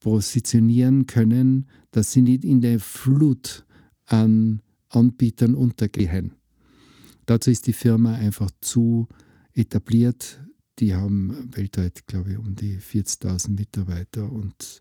positionieren 0.00 1.06
können, 1.06 1.66
dass 1.90 2.12
sie 2.12 2.22
nicht 2.22 2.44
in 2.44 2.60
der 2.60 2.78
Flut 2.80 3.64
an 4.04 4.62
Anbietern 4.88 5.54
untergehen. 5.54 6.32
Dazu 7.26 7.50
ist 7.50 7.66
die 7.66 7.72
Firma 7.72 8.14
einfach 8.14 8.50
zu 8.60 9.08
etabliert. 9.52 10.40
Die 10.78 10.94
haben 10.94 11.50
weltweit, 11.54 12.06
glaube 12.06 12.32
ich, 12.32 12.38
um 12.38 12.54
die 12.54 12.78
40.000 12.78 13.50
Mitarbeiter 13.50 14.30
und 14.30 14.80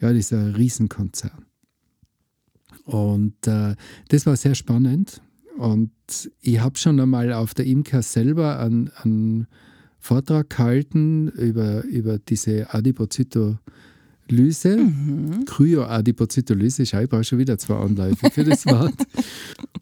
ja, 0.00 0.08
das 0.08 0.18
ist 0.18 0.32
ein 0.32 0.54
Riesenkonzern. 0.54 1.44
Und 2.84 3.46
äh, 3.46 3.76
das 4.08 4.26
war 4.26 4.36
sehr 4.36 4.54
spannend. 4.54 5.22
Und 5.58 5.92
ich 6.40 6.60
habe 6.60 6.78
schon 6.78 6.98
einmal 6.98 7.32
auf 7.32 7.54
der 7.54 7.66
Imker 7.66 8.02
selber 8.02 8.58
einen, 8.58 8.88
einen 8.88 9.46
Vortrag 10.02 10.50
gehalten 10.50 11.28
über, 11.28 11.84
über 11.84 12.18
diese 12.18 12.74
Adipozytolyse. 12.74 14.76
Mhm. 14.76 15.44
Kryoadipozytolyse, 15.46 16.82
ich 16.82 16.90
brauche 16.90 17.22
schon 17.22 17.38
wieder 17.38 17.56
zwei 17.56 17.76
Anläufe 17.76 18.28
für 18.30 18.42
das 18.42 18.66
Wort. 18.66 18.94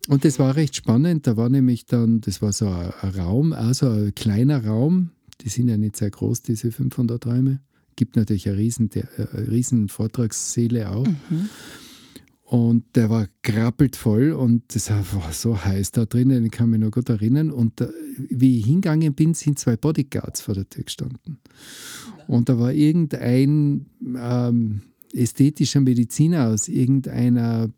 Und 0.08 0.26
das 0.26 0.38
war 0.38 0.56
recht 0.56 0.76
spannend. 0.76 1.26
Da 1.26 1.38
war 1.38 1.48
nämlich 1.48 1.86
dann, 1.86 2.20
das 2.20 2.42
war 2.42 2.52
so 2.52 2.68
ein, 2.68 2.92
ein 3.00 3.18
Raum, 3.18 3.54
also 3.54 3.88
ein 3.88 4.14
kleiner 4.14 4.66
Raum. 4.66 5.08
Die 5.40 5.48
sind 5.48 5.68
ja 5.68 5.78
nicht 5.78 5.96
sehr 5.96 6.10
groß, 6.10 6.42
diese 6.42 6.70
500 6.70 7.26
Räume. 7.26 7.60
Gibt 7.96 8.16
natürlich 8.16 8.46
eine 8.46 8.58
riesen, 8.58 8.90
eine 8.94 9.50
riesen 9.50 9.88
Vortragssäle 9.88 10.90
auch. 10.90 11.06
Mhm. 11.06 11.48
Und 12.50 12.96
der 12.96 13.08
war 13.10 13.28
krabbelt 13.42 13.94
voll 13.94 14.32
und 14.32 14.74
es 14.74 14.90
war 14.90 15.04
so 15.32 15.64
heiß 15.64 15.92
da 15.92 16.04
drinnen, 16.04 16.44
ich 16.44 16.50
kann 16.50 16.70
mich 16.70 16.80
noch 16.80 16.90
gut 16.90 17.08
erinnern. 17.08 17.52
Und 17.52 17.80
da, 17.80 17.88
wie 18.28 18.58
ich 18.58 18.66
hingegangen 18.66 19.14
bin, 19.14 19.34
sind 19.34 19.60
zwei 19.60 19.76
Bodyguards 19.76 20.40
vor 20.40 20.54
der 20.54 20.68
Tür 20.68 20.82
gestanden. 20.82 21.38
Und 22.26 22.48
da 22.48 22.58
war 22.58 22.72
irgendein 22.72 23.86
ähm, 24.02 24.82
ästhetischer 25.12 25.80
Mediziner 25.80 26.48
aus 26.48 26.66
irgendeiner 26.66 27.70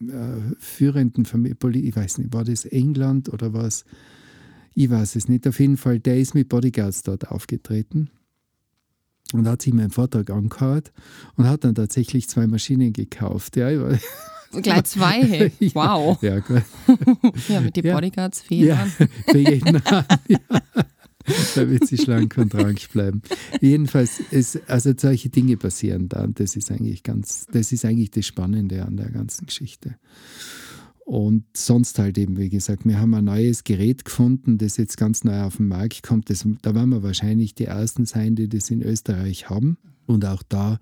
äh, 0.00 0.54
führenden 0.58 1.24
Familie, 1.24 1.56
ich 1.82 1.96
weiß 1.96 2.18
nicht, 2.18 2.32
war 2.32 2.44
das 2.44 2.64
England 2.64 3.32
oder 3.32 3.52
was? 3.52 3.84
Ich 4.76 4.90
weiß 4.90 5.16
es 5.16 5.28
nicht. 5.28 5.44
Auf 5.48 5.58
jeden 5.58 5.76
Fall, 5.76 5.98
der 5.98 6.20
ist 6.20 6.36
mit 6.36 6.48
Bodyguards 6.48 7.02
dort 7.02 7.26
aufgetreten 7.26 8.10
und 9.32 9.48
hat 9.48 9.62
sich 9.62 9.72
meinen 9.72 9.90
Vortrag 9.90 10.30
angehört 10.30 10.92
und 11.36 11.48
hat 11.48 11.64
dann 11.64 11.74
tatsächlich 11.74 12.28
zwei 12.28 12.46
Maschinen 12.46 12.92
gekauft. 12.92 13.56
Ja, 13.56 13.70
Gleich 14.60 14.84
zwei, 14.84 15.22
hey. 15.22 15.52
wow. 15.74 16.20
Ja, 16.22 16.38
gut. 16.40 16.62
ja 17.48 17.60
mit 17.60 17.76
den 17.76 17.84
Bodyguards 17.84 18.42
fehlen. 18.42 18.68
Ja, 18.68 18.86
für 19.26 19.38
jeden 19.38 19.80
ja. 20.28 20.40
damit 21.54 21.86
sie 21.86 21.96
schlank 21.96 22.36
und 22.36 22.54
rank 22.54 22.90
bleiben. 22.92 23.22
Jedenfalls, 23.60 24.20
ist, 24.30 24.60
also 24.68 24.92
solche 24.96 25.30
Dinge 25.30 25.56
passieren 25.56 26.08
da 26.08 26.24
und 26.24 26.38
das 26.38 26.56
ist 26.56 26.70
eigentlich 26.70 27.02
ganz, 27.02 27.46
das 27.50 27.72
ist 27.72 27.84
eigentlich 27.84 28.10
das 28.10 28.26
Spannende 28.26 28.84
an 28.84 28.96
der 28.96 29.10
ganzen 29.10 29.46
Geschichte. 29.46 29.96
Und 31.04 31.44
sonst 31.56 31.98
halt 31.98 32.16
eben, 32.16 32.38
wie 32.38 32.48
gesagt, 32.48 32.86
wir 32.86 33.00
haben 33.00 33.14
ein 33.14 33.24
neues 33.24 33.64
Gerät 33.64 34.04
gefunden, 34.04 34.58
das 34.58 34.76
jetzt 34.76 34.96
ganz 34.96 35.24
neu 35.24 35.42
auf 35.42 35.56
den 35.56 35.68
Markt 35.68 36.02
kommt. 36.02 36.30
Das, 36.30 36.46
da 36.62 36.74
werden 36.74 36.90
wir 36.90 37.02
wahrscheinlich 37.02 37.54
die 37.54 37.64
Ersten 37.64 38.06
sein, 38.06 38.36
die 38.36 38.48
das 38.48 38.70
in 38.70 38.82
Österreich 38.82 39.50
haben. 39.50 39.78
Und 40.06 40.24
auch 40.24 40.42
da 40.48 40.78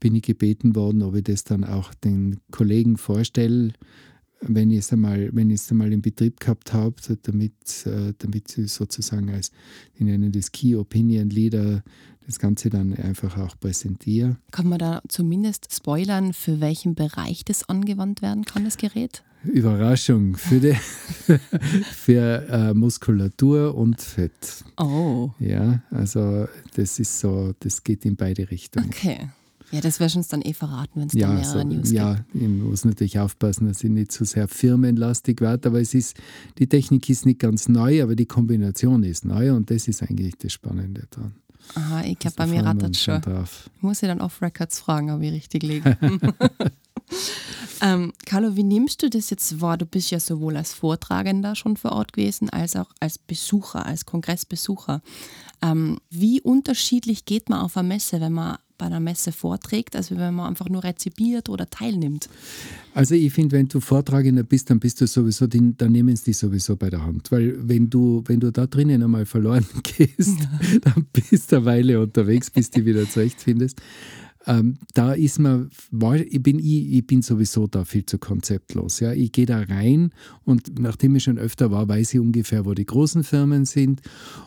bin 0.00 0.14
ich 0.14 0.22
gebeten 0.22 0.74
worden, 0.74 1.02
ob 1.02 1.14
ich 1.14 1.24
das 1.24 1.44
dann 1.44 1.64
auch 1.64 1.94
den 1.94 2.40
Kollegen 2.50 2.96
vorstelle, 2.96 3.72
wenn 4.40 4.70
ich 4.70 4.78
es 4.78 4.92
einmal, 4.92 5.30
wenn 5.32 5.50
ich 5.50 5.60
es 5.60 5.70
einmal 5.70 5.92
in 5.92 6.02
Betrieb 6.02 6.40
gehabt 6.40 6.72
habe, 6.72 6.96
damit, 7.22 7.86
äh, 7.86 8.14
damit 8.18 8.48
sie 8.48 8.66
sozusagen 8.66 9.30
als, 9.30 9.52
die 9.98 10.04
nennen 10.04 10.32
das 10.32 10.50
Key 10.52 10.74
Opinion 10.76 11.30
Leader, 11.30 11.82
das 12.26 12.38
Ganze 12.38 12.70
dann 12.70 12.94
einfach 12.94 13.36
auch 13.38 13.58
präsentiere. 13.58 14.36
Kann 14.50 14.68
man 14.68 14.78
da 14.78 15.02
zumindest 15.08 15.74
spoilern, 15.74 16.32
für 16.32 16.60
welchen 16.60 16.94
Bereich 16.94 17.44
das 17.44 17.68
angewandt 17.68 18.22
werden 18.22 18.44
kann, 18.44 18.64
das 18.64 18.76
Gerät? 18.76 19.24
Überraschung 19.42 20.36
für, 20.36 20.60
die, 20.60 20.74
für 21.92 22.46
äh, 22.50 22.74
Muskulatur 22.74 23.74
und 23.74 24.00
Fett. 24.00 24.64
Oh. 24.76 25.30
Ja, 25.38 25.82
also 25.90 26.46
das 26.74 26.98
ist 26.98 27.20
so, 27.20 27.54
das 27.60 27.82
geht 27.82 28.04
in 28.04 28.16
beide 28.16 28.50
Richtungen. 28.50 28.90
Okay. 28.90 29.30
Ja, 29.70 29.80
das 29.80 30.00
wirst 30.00 30.14
du 30.16 30.18
uns 30.18 30.28
dann 30.28 30.42
eh 30.42 30.52
verraten, 30.52 31.00
wenn 31.00 31.06
es 31.06 31.14
ja, 31.14 31.28
da 31.28 31.34
mehrere 31.34 31.60
so, 31.60 31.62
News 31.62 31.92
ja, 31.92 32.14
gibt. 32.14 32.34
Ja, 32.34 32.40
ich 32.40 32.48
muss 32.48 32.84
natürlich 32.84 33.18
aufpassen, 33.18 33.68
dass 33.68 33.84
ich 33.84 33.90
nicht 33.90 34.10
zu 34.10 34.24
so 34.24 34.32
sehr 34.32 34.48
firmenlastig 34.48 35.40
werde, 35.40 35.68
aber 35.68 35.80
es 35.80 35.94
ist, 35.94 36.16
die 36.58 36.66
Technik 36.66 37.08
ist 37.08 37.24
nicht 37.24 37.38
ganz 37.38 37.68
neu, 37.68 38.02
aber 38.02 38.16
die 38.16 38.26
Kombination 38.26 39.04
ist 39.04 39.24
neu 39.24 39.52
und 39.52 39.70
das 39.70 39.86
ist 39.86 40.02
eigentlich 40.02 40.36
das 40.38 40.52
Spannende 40.52 41.06
dran. 41.10 41.34
Aha, 41.74 42.02
ich 42.04 42.18
glaube, 42.18 42.36
bei 42.36 42.46
mir 42.46 42.64
rattert 42.64 42.96
schon. 42.96 43.20
Drauf. 43.20 43.70
Ich 43.76 43.82
muss 43.82 44.00
ja 44.00 44.08
dann 44.08 44.20
off-Records 44.20 44.80
fragen, 44.80 45.10
ob 45.10 45.22
ich 45.22 45.32
richtig 45.32 45.62
liege. 45.62 45.96
ähm, 47.80 48.12
Carlo, 48.26 48.56
wie 48.56 48.64
nimmst 48.64 49.02
du 49.02 49.10
das 49.10 49.30
jetzt 49.30 49.60
wahr? 49.60 49.78
Du 49.78 49.86
bist 49.86 50.10
ja 50.10 50.18
sowohl 50.18 50.56
als 50.56 50.74
Vortragender 50.74 51.54
schon 51.54 51.76
vor 51.76 51.92
Ort 51.92 52.12
gewesen, 52.12 52.50
als 52.50 52.74
auch 52.76 52.90
als 52.98 53.18
Besucher, 53.18 53.86
als 53.86 54.04
Kongressbesucher. 54.04 55.02
Ähm, 55.62 55.98
wie 56.10 56.40
unterschiedlich 56.40 57.24
geht 57.24 57.48
man 57.48 57.60
auf 57.60 57.76
eine 57.76 57.88
Messe, 57.88 58.20
wenn 58.20 58.32
man 58.32 58.58
bei 58.80 58.86
einer 58.86 58.98
Messe 58.98 59.30
vorträgt, 59.30 59.94
als 59.94 60.10
wenn 60.10 60.34
man 60.34 60.48
einfach 60.48 60.68
nur 60.68 60.82
rezipiert 60.82 61.50
oder 61.50 61.68
teilnimmt? 61.68 62.28
Also 62.94 63.14
ich 63.14 63.32
finde, 63.32 63.56
wenn 63.56 63.68
du 63.68 63.78
Vortragender 63.78 64.42
bist, 64.42 64.70
dann 64.70 64.80
bist 64.80 65.00
du 65.00 65.06
sowieso, 65.06 65.46
dann 65.46 65.92
nehmen 65.92 66.16
sie 66.16 66.24
dich 66.24 66.38
sowieso 66.38 66.76
bei 66.76 66.88
der 66.88 67.04
Hand. 67.04 67.30
Weil 67.30 67.56
wenn 67.60 67.90
du, 67.90 68.24
wenn 68.26 68.40
du 68.40 68.50
da 68.50 68.66
drinnen 68.66 69.02
einmal 69.02 69.26
verloren 69.26 69.66
gehst, 69.82 70.40
ja. 70.40 70.78
dann 70.80 71.06
bist 71.12 71.52
du 71.52 71.56
eine 71.56 71.64
Weile 71.66 72.00
unterwegs, 72.00 72.50
bis 72.50 72.70
du 72.70 72.84
wieder 72.84 73.08
zurechtfindest. 73.08 73.80
Ähm, 74.46 74.78
da 74.94 75.12
ist 75.12 75.38
man, 75.38 75.70
ich 76.16 76.42
bin, 76.42 76.58
ich, 76.58 76.92
ich 76.94 77.06
bin 77.06 77.20
sowieso 77.20 77.66
da 77.66 77.84
viel 77.84 78.06
zu 78.06 78.18
konzeptlos. 78.18 79.00
Ja. 79.00 79.12
Ich 79.12 79.32
gehe 79.32 79.44
da 79.46 79.60
rein 79.60 80.12
und 80.44 80.78
nachdem 80.78 81.14
ich 81.16 81.24
schon 81.24 81.38
öfter 81.38 81.70
war, 81.70 81.86
weiß 81.88 82.14
ich 82.14 82.20
ungefähr, 82.20 82.64
wo 82.64 82.72
die 82.72 82.86
großen 82.86 83.22
Firmen 83.22 83.66
sind 83.66 84.00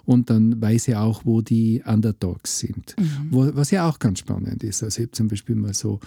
und 0.05 0.29
dann 0.31 0.59
weiß 0.59 0.87
ich 0.87 0.95
auch, 0.95 1.25
wo 1.25 1.41
die 1.41 1.83
Underdogs 1.85 2.59
sind. 2.59 2.95
Mhm. 2.97 3.27
Wo, 3.29 3.49
was 3.53 3.69
ja 3.69 3.87
auch 3.87 3.99
ganz 3.99 4.19
spannend 4.19 4.63
ist. 4.63 4.81
Also 4.81 4.99
ich 4.99 5.07
habe 5.07 5.11
zum 5.11 5.27
Beispiel 5.27 5.55
mal 5.55 5.73
so 5.75 5.99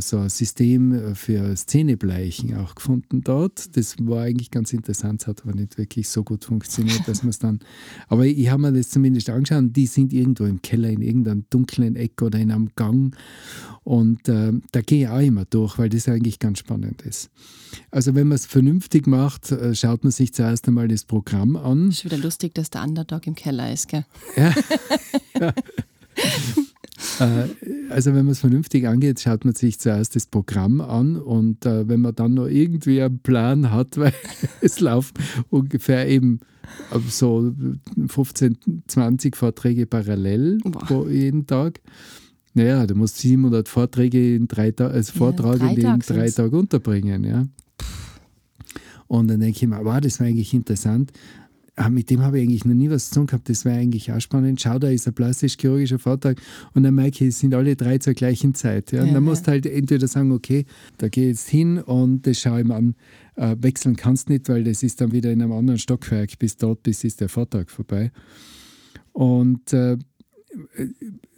so 0.00 0.18
ein 0.18 0.28
System 0.28 0.92
äh, 0.92 1.14
für 1.14 1.56
Szenebleichen 1.56 2.56
auch 2.56 2.74
gefunden 2.74 3.22
dort. 3.24 3.74
Das 3.76 3.96
war 4.00 4.22
eigentlich 4.22 4.50
ganz 4.50 4.72
interessant, 4.72 5.26
hat 5.26 5.42
aber 5.42 5.54
nicht 5.54 5.78
wirklich 5.78 6.08
so 6.08 6.22
gut 6.24 6.44
funktioniert, 6.44 7.08
dass 7.08 7.22
man 7.22 7.30
es 7.30 7.38
dann. 7.38 7.60
Aber 8.08 8.26
ich 8.26 8.50
habe 8.50 8.62
mir 8.62 8.72
das 8.72 8.90
zumindest 8.90 9.30
angeschaut 9.30 9.64
die 9.74 9.86
sind 9.86 10.12
irgendwo 10.12 10.44
im 10.44 10.60
Keller 10.60 10.90
in 10.90 11.00
irgendeinem 11.00 11.44
dunklen 11.48 11.96
Eck 11.96 12.20
oder 12.20 12.38
in 12.38 12.52
einem 12.52 12.70
Gang. 12.76 13.16
Und 13.84 14.28
äh, 14.28 14.52
da 14.72 14.80
gehe 14.82 15.04
ich 15.04 15.08
auch 15.08 15.20
immer 15.20 15.44
durch, 15.46 15.78
weil 15.78 15.88
das 15.88 16.08
eigentlich 16.08 16.38
ganz 16.38 16.58
spannend 16.58 17.02
ist. 17.02 17.30
Also 17.90 18.14
wenn 18.14 18.28
man 18.28 18.36
es 18.36 18.46
vernünftig 18.46 19.06
macht, 19.06 19.50
äh, 19.50 19.74
schaut 19.74 20.04
man 20.04 20.12
sich 20.12 20.34
zuerst 20.34 20.68
einmal 20.68 20.88
das 20.88 21.04
Programm 21.04 21.56
an. 21.56 21.88
Ist 21.88 22.04
wieder 22.04 22.18
lustig, 22.18 22.54
dass 22.54 22.70
der 22.70 22.82
Underdog 22.82 23.26
im 23.26 23.34
Keller 23.34 23.72
ist, 23.72 23.88
gell? 23.88 24.04
Ja. 24.36 24.54
ja. 25.40 25.54
Äh, 27.18 27.48
also 27.92 28.14
wenn 28.14 28.24
man 28.24 28.32
es 28.32 28.40
vernünftig 28.40 28.86
angeht, 28.86 29.20
schaut 29.20 29.44
man 29.44 29.54
sich 29.54 29.78
zuerst 29.78 30.16
das 30.16 30.26
Programm 30.26 30.80
an 30.80 31.16
und 31.16 31.64
äh, 31.66 31.88
wenn 31.88 32.00
man 32.00 32.14
dann 32.14 32.34
noch 32.34 32.46
irgendwie 32.46 33.02
einen 33.02 33.18
Plan 33.20 33.70
hat, 33.70 33.96
weil 33.98 34.14
es 34.60 34.80
laufen 34.80 35.14
ungefähr 35.50 36.08
eben 36.08 36.40
äh, 36.90 36.98
so 37.08 37.52
15, 38.08 38.58
20 38.86 39.36
Vorträge 39.36 39.86
parallel 39.86 40.58
pro 40.58 41.08
jeden 41.08 41.46
Tag. 41.46 41.80
Naja, 42.54 42.86
du 42.86 42.94
musst 42.94 43.18
700 43.18 43.68
Vorträge 43.68 44.34
in 44.34 44.46
drei 44.46 44.72
Tagen, 44.72 44.92
also 44.94 45.12
Vortrag 45.12 45.60
ja, 45.60 45.94
in 45.94 46.00
drei 46.00 46.28
Tagen 46.28 46.54
unterbringen. 46.54 47.24
Ja. 47.24 47.46
Und 49.06 49.28
dann 49.28 49.40
denke 49.40 49.56
ich 49.56 49.66
mir, 49.66 49.84
wow, 49.84 50.00
das 50.00 50.20
war 50.20 50.26
eigentlich 50.26 50.52
interessant. 50.52 51.12
Ah, 51.74 51.88
mit 51.88 52.10
dem 52.10 52.20
habe 52.20 52.38
ich 52.38 52.44
eigentlich 52.44 52.66
noch 52.66 52.74
nie 52.74 52.90
was 52.90 53.08
zu 53.08 53.14
tun 53.14 53.26
gehabt. 53.26 53.48
Das 53.48 53.64
wäre 53.64 53.78
eigentlich 53.78 54.12
auch 54.12 54.20
spannend. 54.20 54.60
Schau, 54.60 54.78
da 54.78 54.88
ist 54.88 55.08
ein 55.08 55.14
plastisch-chirurgischer 55.14 55.98
Vortrag 55.98 56.38
und 56.74 56.82
dann 56.82 56.94
merke 56.94 57.24
ich, 57.24 57.30
es 57.30 57.38
sind 57.38 57.54
alle 57.54 57.76
drei 57.76 57.96
zur 57.96 58.12
gleichen 58.12 58.54
Zeit. 58.54 58.92
Ja? 58.92 59.00
Und 59.00 59.08
ja, 59.08 59.14
dann 59.14 59.24
musst 59.24 59.46
du 59.46 59.52
halt 59.52 59.64
entweder 59.64 60.06
sagen, 60.06 60.32
okay, 60.32 60.66
da 60.98 61.08
gehe 61.08 61.30
ich 61.30 61.38
jetzt 61.38 61.48
hin 61.48 61.78
und 61.78 62.26
das 62.26 62.40
schaue 62.40 62.60
ich 62.60 62.66
mir 62.66 62.74
an. 62.74 62.94
Äh, 63.36 63.56
wechseln 63.60 63.96
kannst 63.96 64.28
nicht, 64.28 64.50
weil 64.50 64.64
das 64.64 64.82
ist 64.82 65.00
dann 65.00 65.12
wieder 65.12 65.32
in 65.32 65.40
einem 65.40 65.52
anderen 65.52 65.78
Stockwerk. 65.78 66.38
Bis 66.38 66.58
dort, 66.58 66.82
bis 66.82 67.04
ist 67.04 67.22
der 67.22 67.30
Vortrag 67.30 67.70
vorbei. 67.70 68.12
Und 69.12 69.72
äh, 69.72 69.96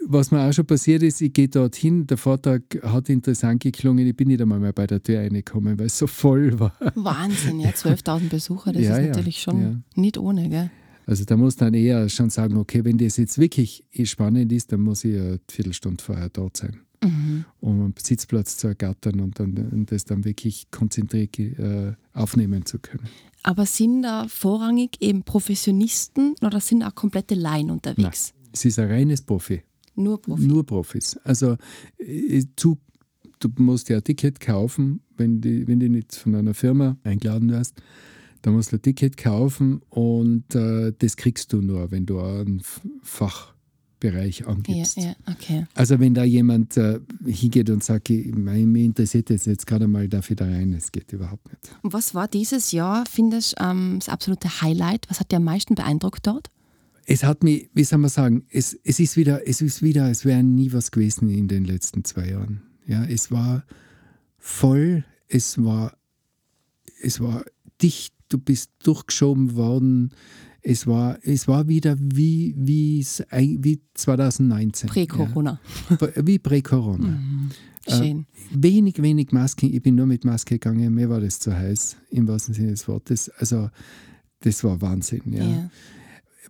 was 0.06 0.30
mir 0.30 0.40
auch 0.40 0.52
schon 0.52 0.66
passiert 0.66 1.02
ist, 1.02 1.21
ich 1.21 1.33
gehe 1.33 1.49
dorthin, 1.49 2.06
der 2.06 2.16
Vortrag 2.16 2.62
hat 2.83 3.09
interessant 3.09 3.62
geklungen, 3.62 4.06
ich 4.06 4.16
bin 4.16 4.28
nicht 4.28 4.40
einmal 4.40 4.61
mehr 4.61 4.73
bei 4.73 4.87
der 4.87 5.02
Tür 5.02 5.21
reingekommen, 5.21 5.78
weil 5.78 5.87
es 5.87 5.99
so 5.99 6.06
voll 6.06 6.59
war. 6.59 6.76
Wahnsinn, 6.94 7.61
ja, 7.61 7.71
12.000 7.71 8.28
Besucher, 8.28 8.73
das 8.73 8.83
ja, 8.85 8.97
ist 8.97 9.09
natürlich 9.09 9.40
schon 9.40 9.61
ja. 9.61 9.76
nicht 9.94 10.18
ohne, 10.18 10.49
gell? 10.49 10.71
Also 11.06 11.25
da 11.25 11.37
muss 11.37 11.56
dann 11.56 11.75
eher 11.75 12.09
schon 12.09 12.30
sagen, 12.30 12.56
okay, 12.56 12.83
wenn 12.85 12.97
das 12.97 13.18
jetzt 13.18 13.38
wirklich 13.38 13.85
spannend 14.04 14.50
ist, 14.52 14.73
dann 14.73 14.80
muss 14.80 15.04
ich 15.04 15.16
eine 15.16 15.38
Viertelstunde 15.50 16.02
vorher 16.02 16.30
dort 16.30 16.56
sein, 16.56 16.80
mhm. 17.02 17.44
um 17.61 17.80
einen 17.83 17.94
Sitzplatz 17.99 18.56
zu 18.56 18.68
ergattern 18.68 19.21
und, 19.21 19.38
dann, 19.38 19.54
und 19.54 19.92
das 19.92 20.06
dann 20.06 20.25
wirklich 20.25 20.71
konzentriert 20.71 21.38
äh, 21.38 21.92
aufnehmen 22.14 22.64
zu 22.64 22.78
können. 22.78 23.09
Aber 23.42 23.66
sind 23.66 24.02
da 24.02 24.26
vorrangig 24.28 24.97
eben 25.00 25.23
Professionisten 25.23 26.35
oder 26.40 26.61
sind 26.61 26.83
auch 26.83 26.94
komplette 26.94 27.35
Laien 27.35 27.71
unterwegs? 27.71 28.33
Nein, 28.33 28.43
es 28.54 28.64
ist 28.64 28.78
ein 28.78 28.88
reines 28.88 29.20
Profi. 29.20 29.62
Nur 29.96 30.20
Profis. 30.20 30.46
Nur 30.46 30.64
Profis. 30.64 31.16
Also 31.25 31.56
äh, 31.99 32.44
zu, 32.56 32.78
du 33.40 33.49
musst 33.58 33.88
ja 33.88 33.99
ein 33.99 34.04
Ticket 34.04 34.40
kaufen, 34.40 35.00
wenn 35.16 35.40
du 35.40 35.66
wenn 35.66 35.80
die 35.80 35.88
nicht 35.88 36.14
von 36.14 36.34
einer 36.34 36.54
Firma 36.54 36.96
eingeladen 37.04 37.50
wirst. 37.50 37.75
Da 38.42 38.50
musst 38.50 38.73
du 38.73 38.76
ein 38.76 38.82
Ticket 38.82 39.16
kaufen 39.16 39.80
und 39.90 40.54
äh, 40.54 40.92
das 40.99 41.16
kriegst 41.16 41.52
du 41.52 41.62
nur, 41.62 41.90
wenn 41.90 42.04
du 42.04 42.20
einen 42.20 42.62
Fachbereich 43.02 44.46
angibst. 44.46 44.99
Ja, 44.99 45.04
ja, 45.04 45.14
okay. 45.30 45.66
Also 45.75 45.99
wenn 45.99 46.12
da 46.12 46.25
jemand 46.25 46.76
äh, 46.76 47.00
hingeht 47.25 47.70
und 47.70 47.82
sagt, 47.82 48.11
mich 48.11 48.84
interessiert 48.84 49.30
das 49.30 49.46
jetzt 49.46 49.66
gerade 49.66 49.88
mal, 49.88 50.08
darf 50.08 50.30
ich 50.30 50.37
da 50.37 50.44
rein? 50.44 50.73
Das 50.73 50.92
geht 50.92 51.12
überhaupt 51.12 51.49
nicht. 51.49 51.75
Und 51.82 51.92
was 51.92 52.14
war 52.14 52.28
dieses 52.28 52.73
Jahr, 52.73 53.04
findest 53.11 53.58
du, 53.58 53.64
ähm, 53.64 53.96
das 53.99 54.11
absolute 54.11 54.61
Highlight? 54.61 55.06
Was 55.08 55.20
hat 55.20 55.32
dir 55.32 55.37
am 55.37 55.44
meisten 55.44 55.75
beeindruckt 55.75 56.26
dort? 56.26 56.50
Es 57.06 57.23
hat 57.23 57.44
mich, 57.44 57.68
wie 57.75 57.84
soll 57.84 57.99
man 57.99 58.11
sagen, 58.11 58.44
es, 58.50 58.78
es 58.84 58.99
ist 58.99 59.16
wieder, 59.16 59.46
es 59.46 59.61
ist 59.61 59.82
wieder, 59.82 60.11
es 60.11 60.25
wäre 60.25 60.42
nie 60.42 60.73
was 60.73 60.90
gewesen 60.90 61.28
in 61.28 61.49
den 61.49 61.64
letzten 61.64 62.04
zwei 62.04 62.30
Jahren. 62.30 62.62
Ja, 62.87 63.04
es 63.04 63.30
war 63.30 63.64
voll, 64.38 65.04
es 65.28 65.62
war, 65.62 65.96
es 67.02 67.20
war 67.20 67.44
dicht, 67.82 68.14
du 68.28 68.38
bist 68.38 68.70
durchgeschoben 68.82 69.54
worden. 69.54 70.11
Es 70.62 70.87
war, 70.87 71.18
es 71.23 71.46
war 71.46 71.68
wieder 71.68 71.96
wie, 71.99 72.54
wie, 72.56 73.06
wie 73.30 73.82
2019. 73.92 74.88
Prä-Corona. 74.88 75.61
Ja. 75.90 76.26
Wie 76.26 76.38
Prä-Corona. 76.38 77.20
Mhm. 77.87 77.96
Schön. 77.99 78.20
Äh, 78.20 78.62
wenig, 78.62 79.02
wenig 79.02 79.30
Masken. 79.32 79.70
Ich 79.75 79.82
bin 79.82 79.94
nur 79.94 80.06
mit 80.06 80.25
Maske 80.25 80.54
gegangen. 80.54 80.94
Mir 80.94 81.11
war 81.11 81.20
das 81.20 81.38
zu 81.38 81.54
heiß, 81.54 81.99
im 82.08 82.26
wahrsten 82.26 82.54
Sinne 82.54 82.70
des 82.70 82.88
Wortes. 82.88 83.28
Also, 83.28 83.68
das 84.40 84.64
war 84.64 84.80
Wahnsinn. 84.80 85.20
Ja. 85.26 85.44
ja 85.44 85.70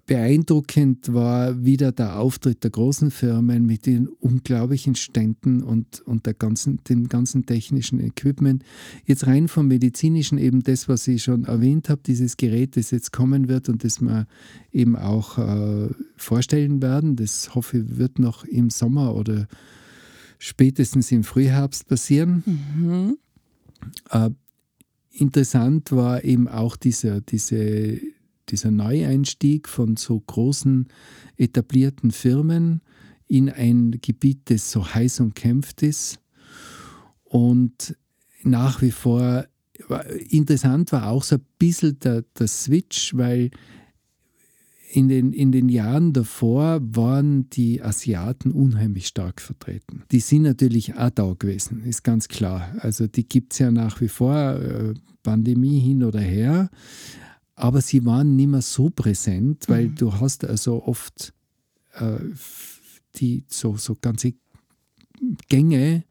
beeindruckend 0.07 1.15
war 1.15 1.65
wieder 1.65 1.91
der 1.91 2.19
Auftritt 2.19 2.63
der 2.63 2.71
großen 2.71 3.11
Firmen 3.11 3.65
mit 3.65 3.87
den 3.87 4.07
unglaublichen 4.09 4.95
Ständen 4.95 5.63
und, 5.63 6.01
und 6.03 6.27
der 6.27 6.35
ganzen, 6.35 6.81
dem 6.85 7.09
ganzen 7.09 7.47
technischen 7.47 8.01
Equipment. 8.01 8.63
Jetzt 9.07 9.27
rein 9.27 9.49
vom 9.49 9.69
medizinischen 9.69 10.37
eben 10.39 10.63
das, 10.63 10.89
was 10.89 11.09
ich 11.09 11.23
schon 11.23 11.45
erwähnt 11.45 11.89
habe, 11.89 12.03
dieses 12.05 12.37
Gerät, 12.37 12.77
das 12.77 12.91
jetzt 12.91 13.13
kommen 13.13 13.49
wird 13.49 13.69
und 13.69 13.83
das 13.85 14.01
wir 14.01 14.27
eben 14.73 14.97
auch 14.97 15.39
äh, 15.39 15.89
vorstellen 16.17 16.83
werden. 16.83 17.17
Das 17.17 17.55
hoffe 17.55 17.79
ich 17.79 17.99
wird 17.99 18.19
noch 18.19 18.45
im 18.45 18.71
Sommer 18.71 19.15
oder 19.15 19.47
spätestens 20.39 21.11
im 21.13 21.25
Frühherbst 21.25 21.89
passieren. 21.89 22.43
Mhm. 22.47 23.19
Äh, 24.11 24.31
interessant 25.13 25.93
war 25.93 26.25
eben 26.25 26.49
auch 26.49 26.77
diese, 26.77 27.23
diese 27.23 28.01
dieser 28.51 28.71
Neueinstieg 28.71 29.69
von 29.69 29.97
so 29.97 30.21
großen 30.21 30.89
etablierten 31.37 32.11
Firmen 32.11 32.81
in 33.27 33.51
ein 33.51 33.99
Gebiet, 34.03 34.51
das 34.51 34.71
so 34.71 34.87
heiß 34.87 35.21
umkämpft 35.21 35.83
ist. 35.83 36.19
Und 37.25 37.97
nach 38.43 38.83
wie 38.83 38.91
vor 38.91 39.47
interessant 40.29 40.93
war 40.93 41.09
auch 41.09 41.25
so 41.25 41.37
ein 41.37 41.45
bisschen 41.59 41.99
der, 42.01 42.23
der 42.39 42.47
Switch, 42.47 43.17
weil 43.17 43.51
in 44.93 45.09
den, 45.09 45.33
in 45.33 45.51
den 45.51 45.69
Jahren 45.69 46.13
davor 46.13 46.81
waren 46.83 47.51
die 47.51 47.83
Asiaten 47.83 48.53
unheimlich 48.53 49.09
stark 49.09 49.41
vertreten. 49.41 50.05
Die 50.13 50.21
sind 50.21 50.43
natürlich 50.43 50.95
auch 50.95 51.11
da 51.11 51.35
gewesen, 51.37 51.83
ist 51.85 52.05
ganz 52.05 52.29
klar. 52.29 52.73
Also 52.79 53.09
die 53.09 53.27
gibt 53.27 53.55
es 53.55 53.59
ja 53.59 53.73
nach 53.73 54.01
wie 54.01 54.09
vor, 54.09 54.37
äh, 54.37 54.95
Pandemie 55.25 55.81
hin 55.81 56.05
oder 56.05 56.21
her 56.21 56.71
aber 57.57 57.81
sie 57.81 58.05
waren 58.05 58.37
nicht 58.37 58.49
mehr 58.49 58.63
so 58.63 58.91
präsent, 58.91 59.69
weil 59.69 59.89
mhm. 59.89 59.95
du 59.95 60.15
hast 60.15 60.45
also 60.45 60.85
oft 60.85 61.33
äh, 61.95 62.19
die 63.17 63.45
so, 63.49 63.77
so 63.77 63.97
ganze 64.01 64.35
Gänge 65.49 66.05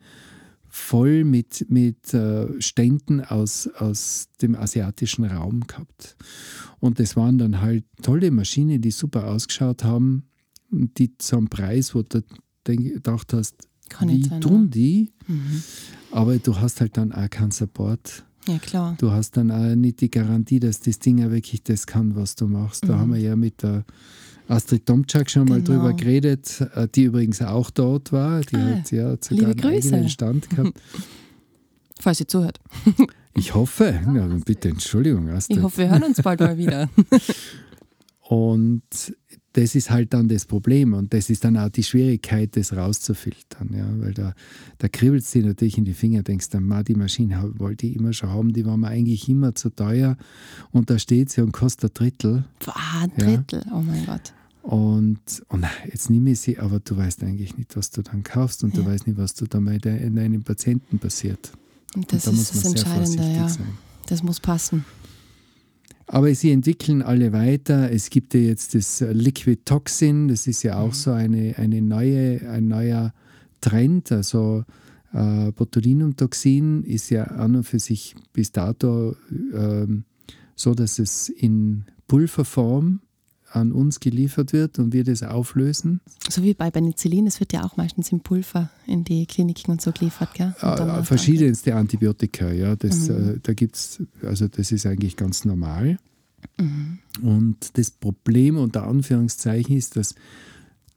voll 0.69 1.23
mit, 1.23 1.69
mit 1.69 2.13
äh, 2.13 2.59
Ständen 2.59 3.21
aus, 3.21 3.67
aus 3.67 4.29
dem 4.41 4.55
asiatischen 4.55 5.25
Raum 5.25 5.67
gehabt. 5.67 6.15
Und 6.79 6.99
das 6.99 7.15
waren 7.15 7.37
dann 7.37 7.61
halt 7.61 7.85
tolle 8.01 8.31
Maschinen, 8.31 8.81
die 8.81 8.89
super 8.89 9.27
ausgeschaut 9.27 9.83
haben, 9.83 10.23
die 10.71 11.15
zum 11.17 11.47
Preis, 11.47 11.93
wo 11.93 12.01
du 12.01 12.23
gedacht 12.63 13.33
hast, 13.33 13.67
Kann 13.89 14.09
wie 14.09 14.23
sein, 14.23 14.41
tun 14.41 14.69
die? 14.71 15.11
Mhm. 15.27 15.63
Aber 16.09 16.37
du 16.39 16.57
hast 16.57 16.81
halt 16.81 16.97
dann 16.97 17.11
auch 17.11 17.29
keinen 17.29 17.51
Support 17.51 18.25
ja, 18.47 18.57
klar. 18.57 18.95
Du 18.99 19.11
hast 19.11 19.37
dann 19.37 19.51
auch 19.51 19.75
nicht 19.75 20.01
die 20.01 20.11
Garantie, 20.11 20.59
dass 20.59 20.79
das 20.79 20.99
Ding 20.99 21.19
ja 21.19 21.31
wirklich 21.31 21.63
das 21.63 21.87
kann, 21.87 22.15
was 22.15 22.35
du 22.35 22.47
machst. 22.47 22.87
Da 22.87 22.95
mhm. 22.95 22.99
haben 22.99 23.13
wir 23.13 23.21
ja 23.21 23.35
mit 23.35 23.63
der 23.63 23.85
Astrid 24.47 24.85
Tomczak 24.85 25.29
schon 25.29 25.45
genau. 25.45 25.57
mal 25.57 25.63
drüber 25.63 25.93
geredet, 25.93 26.61
äh, 26.75 26.87
die 26.93 27.03
übrigens 27.03 27.41
auch 27.41 27.69
dort 27.69 28.11
war. 28.11 28.41
Die 28.41 28.55
ah, 28.55 28.75
hat 28.77 28.91
ja 28.91 29.17
sogar 29.19 29.49
einen 29.49 29.57
Grüße. 29.57 29.89
eigenen 29.89 30.09
Stand 30.09 30.49
gehabt. 30.49 30.73
Falls 31.99 32.17
sie 32.17 32.27
zuhört. 32.27 32.59
Ich 33.35 33.55
hoffe. 33.55 33.99
Ja, 34.13 34.27
bitte, 34.45 34.69
Entschuldigung, 34.69 35.29
Astrid. 35.29 35.57
Ich 35.57 35.63
hoffe, 35.63 35.79
wir 35.79 35.89
hören 35.89 36.03
uns 36.03 36.21
bald 36.21 36.39
mal 36.39 36.55
wieder. 36.55 36.87
Und 38.21 38.83
das 39.53 39.75
ist 39.75 39.91
halt 39.91 40.13
dann 40.13 40.27
das 40.27 40.45
Problem 40.45 40.93
und 40.93 41.13
das 41.13 41.29
ist 41.29 41.45
dann 41.45 41.57
auch 41.57 41.69
die 41.69 41.83
Schwierigkeit, 41.83 42.57
das 42.57 42.75
rauszufiltern. 42.75 43.69
Ja? 43.73 43.87
Weil 43.97 44.13
da, 44.13 44.33
da 44.79 44.87
kribbelt 44.89 45.23
es 45.23 45.31
dir 45.31 45.43
natürlich 45.43 45.77
in 45.77 45.85
die 45.85 45.93
Finger, 45.93 46.23
denkst 46.23 46.49
dann, 46.49 46.83
die 46.83 46.95
Maschine 46.95 47.53
wollte 47.57 47.85
ich 47.85 47.95
immer 47.95 48.13
schon 48.13 48.29
haben, 48.29 48.51
die 48.51 48.65
war 48.65 48.77
mir 48.77 48.87
eigentlich 48.87 49.29
immer 49.29 49.53
zu 49.53 49.69
teuer 49.69 50.17
und 50.71 50.89
da 50.89 50.97
steht 50.97 51.29
sie 51.29 51.41
und 51.41 51.51
kostet 51.51 51.91
ein 51.91 51.93
Drittel. 51.93 52.45
Boah, 52.65 52.73
ein 53.01 53.11
Drittel, 53.15 53.63
ja? 53.65 53.71
oh 53.73 53.81
mein 53.81 54.05
Gott. 54.05 54.33
Und, 54.63 55.19
und 55.49 55.65
jetzt 55.91 56.09
nehme 56.09 56.31
ich 56.31 56.39
sie, 56.39 56.57
aber 56.57 56.79
du 56.79 56.97
weißt 56.97 57.21
eigentlich 57.23 57.57
nicht, 57.57 57.75
was 57.75 57.91
du 57.91 58.01
dann 58.01 58.23
kaufst 58.23 58.63
und 58.63 58.75
ja. 58.75 58.81
du 58.81 58.89
weißt 58.89 59.07
nicht, 59.07 59.17
was 59.17 59.35
du 59.35 59.45
dann 59.45 59.65
mit 59.65 59.85
deinem 59.85 60.43
Patienten 60.43 60.99
passiert. 60.99 61.51
Und 61.95 62.11
das 62.11 62.27
und 62.27 62.37
da 62.37 62.41
ist 62.41 62.55
das 62.55 62.65
Entscheidende, 62.65 63.35
ja. 63.35 63.49
Sein. 63.49 63.77
Das 64.07 64.23
muss 64.23 64.39
passen. 64.39 64.85
Aber 66.07 66.33
sie 66.35 66.51
entwickeln 66.51 67.01
alle 67.01 67.31
weiter. 67.31 67.91
Es 67.91 68.09
gibt 68.09 68.33
ja 68.33 68.41
jetzt 68.41 68.75
das 68.75 69.01
Liquid 69.01 69.61
Toxin, 69.65 70.27
das 70.27 70.47
ist 70.47 70.63
ja 70.63 70.79
auch 70.79 70.87
mhm. 70.87 70.93
so 70.93 71.11
eine, 71.11 71.55
eine 71.57 71.81
neue, 71.81 72.49
ein 72.49 72.67
neuer 72.67 73.13
Trend. 73.61 74.11
Also 74.11 74.65
äh, 75.13 75.51
Botulinumtoxin 75.51 76.83
ist 76.83 77.09
ja 77.09 77.23
an 77.23 77.55
und 77.55 77.63
für 77.63 77.79
sich 77.79 78.15
bis 78.33 78.51
dato 78.51 79.15
äh, 79.53 79.87
so, 80.55 80.73
dass 80.73 80.99
es 80.99 81.29
in 81.29 81.85
Pulverform 82.07 82.99
an 83.53 83.71
uns 83.71 83.99
geliefert 83.99 84.51
wird 84.51 84.79
und 84.79 84.93
wir 84.93 85.03
das 85.03 85.21
auflösen. 85.21 86.01
So 86.29 86.43
wie 86.43 86.53
bei 86.53 86.71
Penicillin, 86.71 87.27
es 87.27 87.39
wird 87.39 87.53
ja 87.53 87.63
auch 87.63 87.77
meistens 87.77 88.11
im 88.11 88.19
Pulver 88.19 88.71
in 88.87 89.03
die 89.03 89.25
Kliniken 89.25 89.71
und 89.71 89.81
so 89.81 89.91
geliefert, 89.91 90.33
gell? 90.33 90.55
Äh, 90.59 91.03
verschiedenste 91.03 91.75
Antibiotika, 91.75 92.51
ja. 92.51 92.75
Das, 92.75 93.09
mhm. 93.09 93.35
äh, 93.35 93.39
da 93.43 93.53
gibt's, 93.53 94.01
also 94.23 94.47
das 94.47 94.71
ist 94.71 94.85
eigentlich 94.85 95.15
ganz 95.15 95.45
normal. 95.45 95.97
Mhm. 96.59 96.99
Und 97.21 97.77
das 97.77 97.91
Problem 97.91 98.57
unter 98.57 98.87
Anführungszeichen 98.87 99.77
ist, 99.77 99.95
dass 99.97 100.15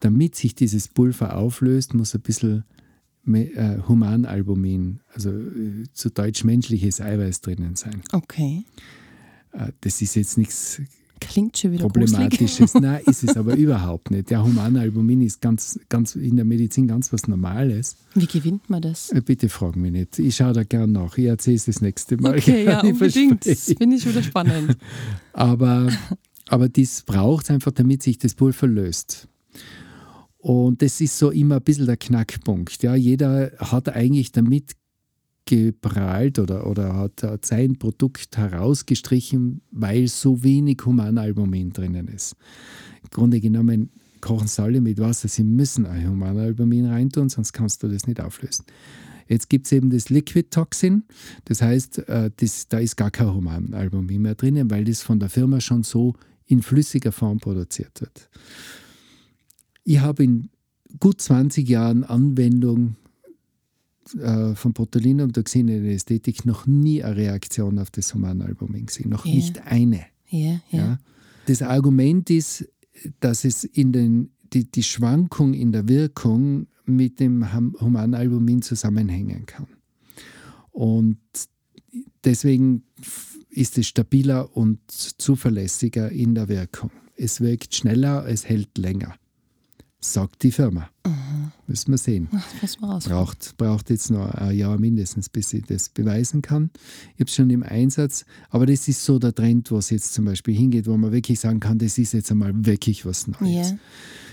damit 0.00 0.34
sich 0.34 0.54
dieses 0.54 0.88
Pulver 0.88 1.36
auflöst, 1.36 1.94
muss 1.94 2.14
ein 2.14 2.20
bisschen 2.22 2.64
äh, 3.26 3.78
Humanalbumin, 3.86 5.00
also 5.12 5.30
äh, 5.30 5.84
zu 5.92 6.10
Deutsch 6.10 6.44
menschliches 6.44 7.00
Eiweiß 7.00 7.42
drinnen 7.42 7.76
sein. 7.76 8.02
Okay. 8.12 8.64
Äh, 9.52 9.72
das 9.80 10.00
ist 10.00 10.14
jetzt 10.16 10.38
nichts 10.38 10.80
Klingt 11.20 11.56
schon 11.56 11.72
wieder 11.72 11.84
Problematisches. 11.84 12.74
Nein, 12.74 13.00
ist 13.06 13.24
es 13.24 13.36
aber 13.36 13.54
überhaupt 13.56 14.10
nicht. 14.10 14.30
Der 14.30 14.44
Humanalbumin 14.44 15.22
ist 15.22 15.40
ganz, 15.40 15.78
ganz 15.88 16.14
in 16.14 16.36
der 16.36 16.44
Medizin 16.44 16.86
ganz 16.86 17.12
was 17.12 17.26
Normales. 17.26 17.96
Wie 18.14 18.26
gewinnt 18.26 18.68
man 18.68 18.82
das? 18.82 19.10
Äh, 19.10 19.22
bitte 19.22 19.48
frag 19.48 19.76
mich 19.76 19.92
nicht. 19.92 20.18
Ich 20.18 20.36
schaue 20.36 20.52
da 20.52 20.62
gern 20.62 20.92
nach. 20.92 21.16
Ich 21.16 21.26
erzähle 21.26 21.56
es 21.56 21.64
das 21.64 21.80
nächste 21.80 22.16
Mal. 22.18 22.36
Okay, 22.36 22.64
ja, 22.66 22.80
unbedingt. 22.80 23.46
Das 23.46 23.72
finde 23.72 23.96
ich 23.96 24.06
wieder 24.06 24.22
spannend. 24.22 24.76
aber, 25.32 25.88
aber 26.48 26.68
das 26.68 27.02
braucht 27.02 27.44
es 27.44 27.50
einfach, 27.50 27.72
damit 27.72 28.02
sich 28.02 28.18
das 28.18 28.34
Pulver 28.34 28.66
löst. 28.66 29.28
Und 30.38 30.82
das 30.82 31.00
ist 31.00 31.18
so 31.18 31.30
immer 31.30 31.56
ein 31.56 31.62
bisschen 31.62 31.86
der 31.86 31.96
Knackpunkt. 31.96 32.82
Ja, 32.82 32.94
jeder 32.94 33.52
hat 33.58 33.88
eigentlich 33.88 34.32
damit 34.32 34.72
geprahlt 35.46 36.38
oder, 36.38 36.66
oder 36.66 36.94
hat, 36.94 37.22
hat 37.22 37.46
sein 37.46 37.78
Produkt 37.78 38.36
herausgestrichen, 38.36 39.62
weil 39.70 40.08
so 40.08 40.42
wenig 40.42 40.84
Humanalbumin 40.84 41.72
drinnen 41.72 42.08
ist. 42.08 42.36
Im 43.02 43.10
Grunde 43.10 43.40
genommen 43.40 43.90
kochen 44.20 44.48
sie 44.48 44.62
alle 44.62 44.80
mit 44.80 44.98
Wasser, 44.98 45.28
sie 45.28 45.44
müssen 45.44 45.86
ein 45.86 46.08
Humanalbumin 46.08 46.86
reintun, 46.86 47.28
sonst 47.28 47.52
kannst 47.52 47.82
du 47.82 47.88
das 47.88 48.06
nicht 48.06 48.20
auflösen. 48.20 48.64
Jetzt 49.28 49.48
gibt 49.48 49.66
es 49.66 49.72
eben 49.72 49.90
das 49.90 50.08
Liquid 50.08 50.48
Toxin, 50.50 51.04
das 51.44 51.62
heißt, 51.62 52.08
äh, 52.08 52.30
das, 52.36 52.68
da 52.68 52.78
ist 52.78 52.96
gar 52.96 53.10
kein 53.10 53.32
Humanalbumin 53.32 54.22
mehr 54.22 54.34
drinnen, 54.34 54.70
weil 54.70 54.84
das 54.84 55.02
von 55.02 55.20
der 55.20 55.28
Firma 55.28 55.60
schon 55.60 55.82
so 55.82 56.14
in 56.46 56.62
flüssiger 56.62 57.12
Form 57.12 57.38
produziert 57.38 58.00
wird. 58.00 58.28
Ich 59.84 60.00
habe 60.00 60.24
in 60.24 60.48
gut 60.98 61.20
20 61.20 61.68
Jahren 61.68 62.04
Anwendung 62.04 62.96
äh, 64.14 64.54
von 64.54 64.72
Botulinumtoxin 64.72 65.68
in 65.68 65.84
der 65.84 65.94
Ästhetik 65.94 66.44
noch 66.44 66.66
nie 66.66 67.02
eine 67.02 67.16
Reaktion 67.16 67.78
auf 67.78 67.90
das 67.90 68.14
Humanalbumin 68.14 68.86
gesehen. 68.86 69.10
Noch 69.10 69.24
yeah. 69.24 69.34
nicht 69.34 69.66
eine. 69.66 70.06
Yeah, 70.32 70.42
yeah. 70.42 70.60
Ja? 70.70 70.98
Das 71.46 71.62
Argument 71.62 72.30
ist, 72.30 72.68
dass 73.20 73.44
es 73.44 73.64
in 73.64 73.92
den, 73.92 74.30
die, 74.52 74.70
die 74.70 74.82
Schwankung 74.82 75.54
in 75.54 75.72
der 75.72 75.88
Wirkung 75.88 76.66
mit 76.84 77.20
dem 77.20 77.52
Humanalbumin 77.80 78.62
zusammenhängen 78.62 79.46
kann. 79.46 79.66
Und 80.70 81.18
deswegen 82.24 82.84
ist 83.50 83.78
es 83.78 83.88
stabiler 83.88 84.56
und 84.56 84.80
zuverlässiger 84.88 86.10
in 86.10 86.34
der 86.34 86.48
Wirkung. 86.48 86.90
Es 87.16 87.40
wirkt 87.40 87.74
schneller, 87.74 88.26
es 88.28 88.48
hält 88.48 88.76
länger 88.78 89.16
sagt 90.12 90.42
die 90.42 90.52
Firma. 90.52 90.88
Mhm. 91.06 91.52
Müssen 91.66 91.90
wir 91.90 91.98
sehen. 91.98 92.28
Ach, 92.32 93.00
braucht, 93.04 93.56
braucht 93.56 93.90
jetzt 93.90 94.10
noch 94.10 94.32
ein 94.34 94.56
Jahr 94.56 94.78
mindestens, 94.78 95.28
bis 95.28 95.52
ich 95.52 95.64
das 95.64 95.88
beweisen 95.88 96.40
kann. 96.42 96.70
Ich 97.14 97.20
habe 97.20 97.24
es 97.24 97.34
schon 97.34 97.50
im 97.50 97.62
Einsatz, 97.62 98.24
aber 98.50 98.66
das 98.66 98.86
ist 98.86 99.04
so 99.04 99.18
der 99.18 99.34
Trend, 99.34 99.70
wo 99.70 99.78
es 99.78 99.90
jetzt 99.90 100.14
zum 100.14 100.26
Beispiel 100.26 100.54
hingeht, 100.54 100.86
wo 100.86 100.96
man 100.96 101.12
wirklich 101.12 101.40
sagen 101.40 101.58
kann, 101.58 101.78
das 101.78 101.98
ist 101.98 102.12
jetzt 102.12 102.30
einmal 102.30 102.52
wirklich 102.54 103.04
was 103.04 103.26
Neues. 103.26 103.70
Yeah. 103.70 103.78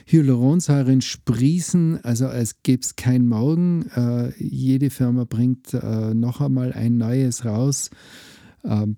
Hyaluronsäuren 0.05 1.01
sprießen, 1.01 2.03
also 2.03 2.27
als 2.27 2.61
gäbe 2.61 2.81
es 2.83 2.95
kein 2.95 3.27
Morgen. 3.27 3.87
Äh, 3.95 4.33
jede 4.37 4.89
Firma 4.89 5.23
bringt 5.23 5.73
äh, 5.73 6.13
noch 6.13 6.41
einmal 6.41 6.73
ein 6.73 6.97
neues 6.97 7.45
raus. 7.45 7.89
Ähm, 8.65 8.95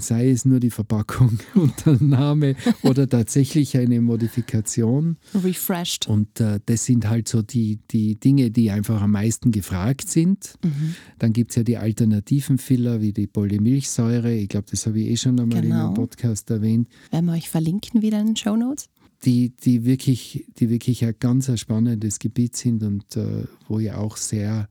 sei 0.00 0.30
es 0.30 0.44
nur 0.44 0.58
die 0.58 0.70
Verpackung 0.70 1.38
und 1.54 1.86
der 1.86 2.02
Name 2.02 2.56
oder 2.82 3.08
tatsächlich 3.08 3.76
eine 3.76 4.00
Modifikation. 4.00 5.16
Refreshed. 5.34 6.08
Und 6.08 6.40
äh, 6.40 6.58
das 6.66 6.86
sind 6.86 7.08
halt 7.08 7.28
so 7.28 7.42
die, 7.42 7.78
die 7.90 8.18
Dinge, 8.18 8.50
die 8.50 8.70
einfach 8.70 9.00
am 9.00 9.12
meisten 9.12 9.52
gefragt 9.52 10.08
sind. 10.08 10.54
Mhm. 10.64 10.96
Dann 11.18 11.32
gibt 11.32 11.52
es 11.52 11.56
ja 11.56 11.62
die 11.62 11.76
alternativen 11.76 12.58
Filler 12.58 13.00
wie 13.00 13.12
die 13.12 13.28
Polymilchsäure. 13.28 14.32
Ich 14.32 14.48
glaube, 14.48 14.66
das 14.70 14.86
habe 14.86 15.00
ich 15.00 15.08
eh 15.08 15.16
schon 15.16 15.38
einmal 15.38 15.60
genau. 15.60 15.66
in 15.66 15.72
einem 15.72 15.94
genau. 15.94 16.00
Podcast 16.06 16.50
erwähnt. 16.50 16.88
Werden 17.10 17.26
wir 17.26 17.34
euch 17.34 17.48
verlinken 17.48 18.02
wieder 18.02 18.20
in 18.20 18.26
den 18.26 18.36
Show 18.36 18.56
Notes? 18.56 18.88
Die, 19.24 19.50
die, 19.50 19.84
wirklich, 19.84 20.44
die 20.58 20.68
wirklich 20.68 21.04
ein 21.04 21.14
ganz 21.18 21.50
spannendes 21.58 22.18
Gebiet 22.18 22.56
sind 22.56 22.82
und 22.82 23.16
äh, 23.16 23.44
wo 23.68 23.78
ich 23.78 23.92
auch 23.92 24.16
sehr 24.16 24.68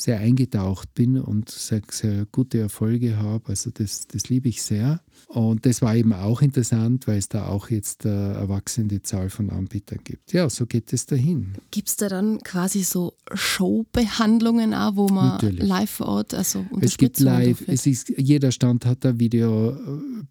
sehr 0.00 0.18
eingetaucht 0.18 0.94
bin 0.94 1.18
und 1.18 1.50
sehr, 1.50 1.82
sehr 1.90 2.26
gute 2.26 2.58
Erfolge 2.58 3.16
habe. 3.16 3.48
Also 3.48 3.70
das, 3.70 4.06
das 4.06 4.28
liebe 4.28 4.48
ich 4.48 4.62
sehr. 4.62 5.00
Und 5.26 5.66
das 5.66 5.82
war 5.82 5.94
eben 5.94 6.12
auch 6.12 6.40
interessant, 6.40 7.06
weil 7.06 7.18
es 7.18 7.28
da 7.28 7.48
auch 7.48 7.68
jetzt 7.68 8.06
eine 8.06 8.34
erwachsene 8.34 9.02
Zahl 9.02 9.28
von 9.28 9.50
Anbietern 9.50 9.98
gibt. 10.04 10.32
Ja, 10.32 10.48
so 10.48 10.66
geht 10.66 10.92
es 10.92 11.06
dahin. 11.06 11.54
Gibt 11.70 11.88
es 11.88 11.96
da 11.96 12.08
dann 12.08 12.38
quasi 12.42 12.82
so 12.82 13.14
Showbehandlungen 13.34 14.72
auch, 14.72 14.96
wo 14.96 15.08
man 15.08 15.28
Natürlich. 15.28 15.66
live 15.66 15.90
vor 15.90 16.06
Ort 16.06 16.34
also 16.34 16.64
Es 16.80 16.96
gibt 16.96 17.20
live, 17.20 17.62
es 17.66 17.86
ist, 17.86 18.12
jeder 18.16 18.52
Stand 18.52 18.86
hat 18.86 19.04
ein 19.04 19.18
Video, 19.20 19.76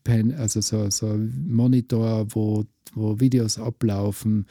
äh, 0.07 0.33
also 0.33 0.61
so, 0.61 0.89
so 0.89 1.07
ein 1.07 1.47
Monitor, 1.47 2.27
wo 2.29 2.65
wo 2.95 3.19
Videos 3.19 3.59
ablaufen. 3.59 4.45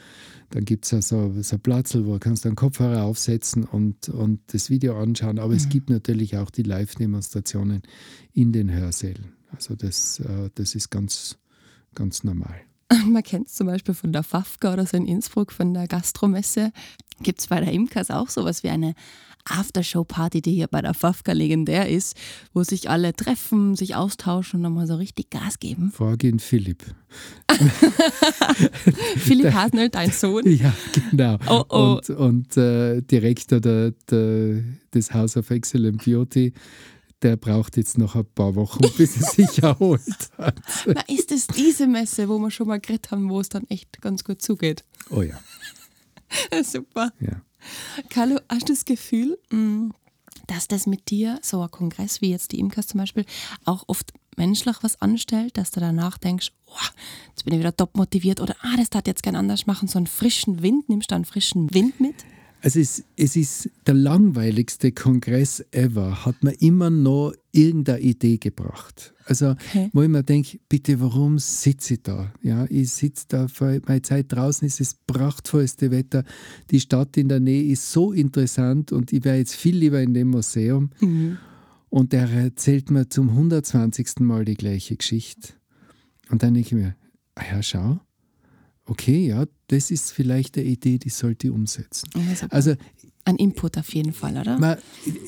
Dann 0.51 0.65
gibt 0.65 0.85
es 0.85 0.91
ja 0.91 1.03
so, 1.03 1.35
so 1.41 1.59
Platzel, 1.59 2.07
wo 2.07 2.15
du 2.15 2.19
kannst 2.19 2.47
einen 2.47 2.57
Kopfhörer 2.57 3.05
aufsetzen 3.05 3.65
und, 3.65 4.09
und 4.09 4.41
das 4.49 4.71
Video 4.71 4.99
anschauen. 4.99 5.39
Aber 5.39 5.51
mhm. 5.51 5.57
es 5.57 5.69
gibt 5.69 5.91
natürlich 5.91 6.37
auch 6.37 6.51
die 6.51 6.63
Live-Demonstrationen 6.63 7.83
in 8.33 8.53
den 8.53 8.71
Hörsälen. 8.71 9.33
Also 9.53 9.75
das, 9.75 10.21
äh, 10.21 10.51
das 10.55 10.75
ist 10.75 10.91
ganz, 10.91 11.39
ganz 11.95 12.25
normal. 12.25 12.61
Man 13.07 13.23
kennt 13.23 13.49
es 13.49 13.55
zum 13.55 13.67
Beispiel 13.67 13.95
von 13.95 14.13
der 14.13 14.23
FAFKA 14.23 14.73
oder 14.73 14.87
so 14.87 14.97
in 14.97 15.07
Innsbruck, 15.07 15.53
von 15.53 15.75
der 15.75 15.89
Gastromesse. 15.89 16.73
Gibt 17.23 17.41
es 17.41 17.47
bei 17.47 17.61
der 17.61 17.73
Imkers 17.73 18.11
auch 18.11 18.29
sowas 18.29 18.63
wie 18.63 18.69
eine 18.69 18.95
Aftershow-Party, 19.49 20.43
die 20.43 20.53
hier 20.53 20.67
bei 20.67 20.83
der 20.83 20.95
Fafka 20.95 21.33
legendär 21.33 21.89
ist, 21.89 22.17
wo 22.53 22.63
sich 22.63 22.91
alle 22.91 23.15
treffen, 23.15 23.77
sich 23.77 23.95
austauschen 23.95 24.59
und 24.59 24.63
nochmal 24.63 24.87
so 24.87 24.97
richtig 24.97 25.31
Gas 25.31 25.59
geben. 25.59 25.93
In 26.23 26.41
Philipp. 26.41 26.85
Philipp 29.17 29.53
Hasenöl, 29.53 29.89
dein 29.89 30.11
Sohn? 30.11 30.43
Ja, 30.57 30.73
genau. 31.11 31.39
Oh, 31.49 31.65
oh. 31.69 32.01
Und, 32.09 32.11
und 32.11 32.57
äh, 32.57 33.03
Direktor 33.03 33.61
der, 33.61 33.93
der, 34.11 34.63
des 34.93 35.13
House 35.13 35.37
of 35.37 35.51
Excellent 35.51 36.05
Beauty 36.05 36.53
der 37.23 37.37
braucht 37.37 37.79
jetzt 37.79 37.97
noch 37.99 38.15
ein 38.15 38.27
paar 38.35 38.55
Wochen, 38.55 38.85
bis 38.97 39.17
er 39.17 39.23
sich 39.23 39.63
erholt 39.63 40.03
hat. 40.37 40.61
Na, 40.87 41.03
ist 41.09 41.33
es 41.33 41.47
diese 41.47 41.87
Messe, 41.87 42.29
wo 42.29 42.39
wir 42.39 42.51
schon 42.51 42.69
mal 42.69 42.79
geredet 42.79 43.11
haben, 43.11 43.31
wo 43.31 43.41
es 43.41 43.49
dann 43.49 43.65
echt 43.69 44.01
ganz 44.03 44.23
gut 44.23 44.43
zugeht? 44.43 44.85
Oh 45.11 45.23
ja. 45.23 45.39
Super. 46.65 47.13
Ja. 47.21 47.43
Carlo, 48.11 48.39
hast 48.49 48.69
du 48.69 48.73
das 48.73 48.85
Gefühl, 48.85 49.39
mm, 49.51 49.91
dass 50.47 50.69
das 50.69 50.87
mit 50.87 51.11
dir, 51.11 51.39
so 51.43 51.63
ein 51.63 51.71
Kongress 51.71 52.21
wie 52.21 52.31
jetzt 52.31 52.53
die 52.53 52.61
Imkers 52.61 52.87
zum 52.87 52.99
Beispiel, 52.99 53.25
auch 53.65 53.85
oft 53.87 54.13
menschlich 54.37 54.77
was 54.83 55.01
anstellt, 55.01 55.57
dass 55.57 55.71
du 55.71 55.81
danach 55.81 56.19
denkst, 56.19 56.53
oh, 56.67 56.87
jetzt 57.29 57.45
bin 57.45 57.55
ich 57.55 57.61
wieder 57.61 57.77
top 57.77 57.97
motiviert 57.97 58.41
oder 58.41 58.55
ah, 58.61 58.77
das 58.77 58.91
darf 58.91 59.07
jetzt 59.07 59.23
gern 59.23 59.37
anders 59.37 59.67
machen, 59.67 59.89
so 59.89 59.99
einen 59.99 60.07
frischen 60.07 60.63
Wind, 60.63 60.89
nimmst 60.89 61.11
du 61.11 61.15
einen 61.15 61.25
frischen 61.25 61.73
Wind 61.75 62.01
mit? 62.01 62.25
Also 62.67 62.81
es, 62.81 63.05
es 63.17 63.37
ist 63.37 63.71
der 63.87 63.95
langweiligste 63.95 64.91
Kongress 64.91 65.65
ever, 65.71 66.27
hat 66.27 66.43
mir 66.43 66.51
immer 66.61 66.91
noch 66.91 67.33
irgendeine 67.53 68.01
Idee 68.01 68.39
gebracht. 68.39 69.15
Also, 69.25 69.51
okay. 69.51 69.89
wo 69.93 70.03
ich 70.03 70.09
mir 70.09 70.25
denke, 70.25 70.59
bitte, 70.69 70.99
warum 70.99 71.39
sitze 71.39 71.95
ich 71.95 72.03
da? 72.03 72.35
Ja, 72.43 72.67
ich 72.69 72.91
sitze 72.91 73.27
da, 73.29 73.47
meine 73.61 74.03
Zeit 74.03 74.33
draußen 74.33 74.67
ist 74.67 74.81
das 74.81 74.97
prachtvollste 75.07 75.93
Wetter. 75.93 76.25
Die 76.73 76.81
Stadt 76.81 77.17
in 77.17 77.29
der 77.29 77.39
Nähe 77.39 77.71
ist 77.71 77.93
so 77.93 78.11
interessant 78.11 78.91
und 78.91 79.13
ich 79.13 79.23
wäre 79.23 79.37
jetzt 79.37 79.55
viel 79.55 79.77
lieber 79.77 80.01
in 80.01 80.13
dem 80.13 80.31
Museum. 80.31 80.91
Mhm. 80.99 81.39
Und 81.89 82.13
der 82.13 82.29
erzählt 82.29 82.91
mir 82.91 83.09
zum 83.09 83.29
120. 83.29 84.19
Mal 84.19 84.45
die 84.45 84.57
gleiche 84.57 84.97
Geschichte. 84.97 85.53
Und 86.31 86.43
dann 86.43 86.55
denke 86.55 86.67
ich 86.71 86.75
mir, 86.75 86.97
ah 87.37 87.45
ja, 87.49 87.63
schau, 87.63 88.01
okay, 88.87 89.27
ja, 89.27 89.47
das 89.69 89.91
ist 89.91 90.13
vielleicht 90.13 90.57
eine 90.57 90.67
Idee, 90.67 90.99
die 90.99 91.11
sollte 91.11 91.49
ich 91.49 91.53
umsetzen. 91.53 92.09
Also 92.51 92.75
ein 93.25 93.37
Input 93.37 93.77
auf 93.77 93.93
jeden 93.93 94.13
Fall, 94.13 94.37
oder? 94.37 94.59
Man, 94.59 94.79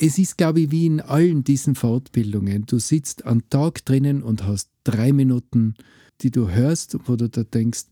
es 0.00 0.18
ist, 0.18 0.38
glaube 0.38 0.60
ich, 0.60 0.70
wie 0.70 0.86
in 0.86 1.00
allen 1.00 1.42
diesen 1.42 1.74
Fortbildungen. 1.74 2.64
Du 2.66 2.78
sitzt 2.78 3.26
am 3.26 3.48
Tag 3.50 3.84
drinnen 3.84 4.22
und 4.22 4.44
hast 4.44 4.70
drei 4.84 5.12
Minuten, 5.12 5.74
die 6.20 6.30
du 6.30 6.48
hörst, 6.48 6.96
wo 7.06 7.16
du 7.16 7.28
da 7.28 7.42
denkst, 7.42 7.86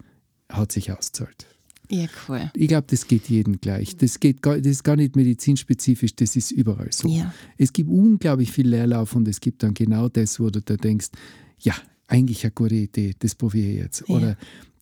hat 0.49 0.71
sich 0.71 0.93
auszahlt. 0.93 1.47
Ja, 1.91 2.07
cool. 2.29 2.51
Ich 2.55 2.69
glaube, 2.69 2.87
das 2.89 3.07
geht 3.07 3.29
jedem 3.29 3.61
gleich. 3.61 3.97
Das, 3.97 4.19
geht 4.21 4.43
gar, 4.43 4.59
das 4.59 4.67
ist 4.67 4.85
gar 4.85 4.97
nicht 4.97 5.17
medizinspezifisch, 5.17 6.15
das 6.17 6.37
ist 6.37 6.51
überall 6.51 6.93
so. 6.93 7.09
Ja. 7.09 7.33
Es 7.59 7.73
gibt 7.73 7.91
unglaublich 7.91 8.51
viel 8.51 8.69
Leerlauf 8.69 9.15
und 9.15 9.29
es 9.29 9.41
gibt 9.41 9.63
dann 9.63 9.75
genau 9.75 10.09
das, 10.09 10.41
wo 10.41 10.51
du 10.51 10.61
da 10.61 10.77
denkst, 10.77 11.09
ja, 11.59 11.75
eigentlich 12.09 12.45
eine 12.45 12.53
gute 12.53 12.75
Idee, 12.75 13.15
das 13.19 13.35
probiere 13.35 13.69
ich 13.69 13.79
jetzt. 13.79 14.05
Ja. 14.09 14.17
Oder 14.17 14.37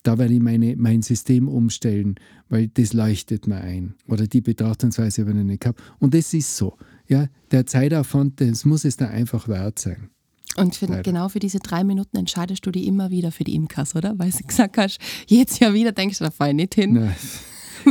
da 0.05 0.17
werde 0.17 0.33
ich 0.33 0.41
meine, 0.41 0.75
mein 0.77 1.01
System 1.01 1.47
umstellen, 1.47 2.15
weil 2.49 2.67
das 2.67 2.93
leuchtet 2.93 3.47
mir 3.47 3.57
ein. 3.57 3.95
Oder 4.07 4.27
die 4.27 4.41
Betrachtungsweise 4.41 5.23
habe 5.23 5.31
ich 5.31 5.45
nicht 5.45 5.61
gehabt. 5.61 5.81
Und 5.99 6.13
das 6.13 6.33
ist 6.33 6.55
so. 6.55 6.77
Ja, 7.07 7.27
der 7.51 7.65
Zeitaufwand, 7.65 8.39
das 8.39 8.65
muss 8.65 8.85
es 8.85 8.97
da 8.97 9.07
einfach 9.07 9.47
wert 9.47 9.79
sein. 9.79 10.09
Und 10.57 10.75
für, 10.75 10.87
genau 11.01 11.27
für 11.27 11.39
diese 11.39 11.59
drei 11.59 11.83
Minuten 11.83 12.17
entscheidest 12.17 12.65
du 12.65 12.71
dich 12.71 12.85
immer 12.85 13.09
wieder 13.09 13.31
für 13.31 13.43
die 13.43 13.55
Imkers, 13.55 13.95
oder? 13.95 14.17
Weil 14.17 14.31
du 14.31 14.43
gesagt 14.47 14.77
hast, 14.77 14.99
jetzt 15.27 15.59
ja 15.59 15.73
wieder 15.73 15.91
denkst 15.91 16.19
du, 16.19 16.29
da 16.29 16.47
ich 16.47 16.53
nicht 16.53 16.75
hin. 16.75 16.93
Nein. 16.93 17.15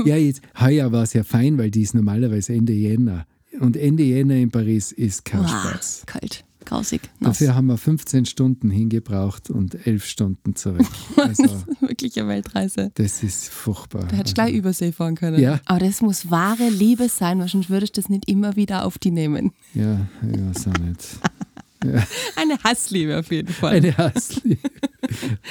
Ja, 0.04 0.16
jetzt, 0.16 0.40
heuer 0.58 0.90
war 0.90 1.04
es 1.04 1.12
ja 1.12 1.22
fein, 1.22 1.56
weil 1.58 1.70
die 1.70 1.82
ist 1.82 1.94
normalerweise 1.94 2.52
Ende 2.52 2.72
Jänner. 2.72 3.26
Und 3.60 3.76
Ende 3.76 4.02
Jänner 4.02 4.34
in 4.34 4.50
Paris 4.50 4.90
ist 4.90 5.24
kein 5.24 5.46
Spaß. 5.46 6.02
Kalt 6.06 6.44
grausig. 6.64 7.02
Nass. 7.20 7.38
Dafür 7.38 7.54
haben 7.54 7.66
wir 7.66 7.76
15 7.76 8.26
Stunden 8.26 8.70
hingebraucht 8.70 9.50
und 9.50 9.86
11 9.86 10.04
Stunden 10.04 10.56
zurück. 10.56 10.86
Also, 11.16 11.44
wirklich 11.80 12.18
eine 12.18 12.28
Weltreise. 12.28 12.90
Das 12.94 13.22
ist 13.22 13.48
furchtbar. 13.48 14.02
Da 14.02 14.16
hättest 14.16 14.36
du 14.36 14.42
also, 14.42 14.52
gleich 14.52 14.58
Übersee 14.58 14.92
fahren 14.92 15.14
können. 15.14 15.40
Ja. 15.40 15.60
Aber 15.64 15.78
das 15.78 16.00
muss 16.00 16.30
wahre 16.30 16.68
Liebe 16.68 17.08
sein, 17.08 17.38
weil 17.38 17.48
sonst 17.48 17.70
würdest 17.70 17.96
du 17.96 18.00
das 18.00 18.10
nicht 18.10 18.28
immer 18.28 18.56
wieder 18.56 18.84
auf 18.84 18.98
die 18.98 19.10
nehmen. 19.10 19.52
Ja, 19.74 20.06
ja, 20.22 20.54
so 20.54 20.70
nicht. 20.70 21.18
Ja. 21.84 22.06
Eine 22.36 22.58
Hassliebe 22.62 23.18
auf 23.18 23.30
jeden 23.30 23.52
Fall. 23.52 23.76
Eine 23.76 23.96
Hassliebe. 23.96 24.70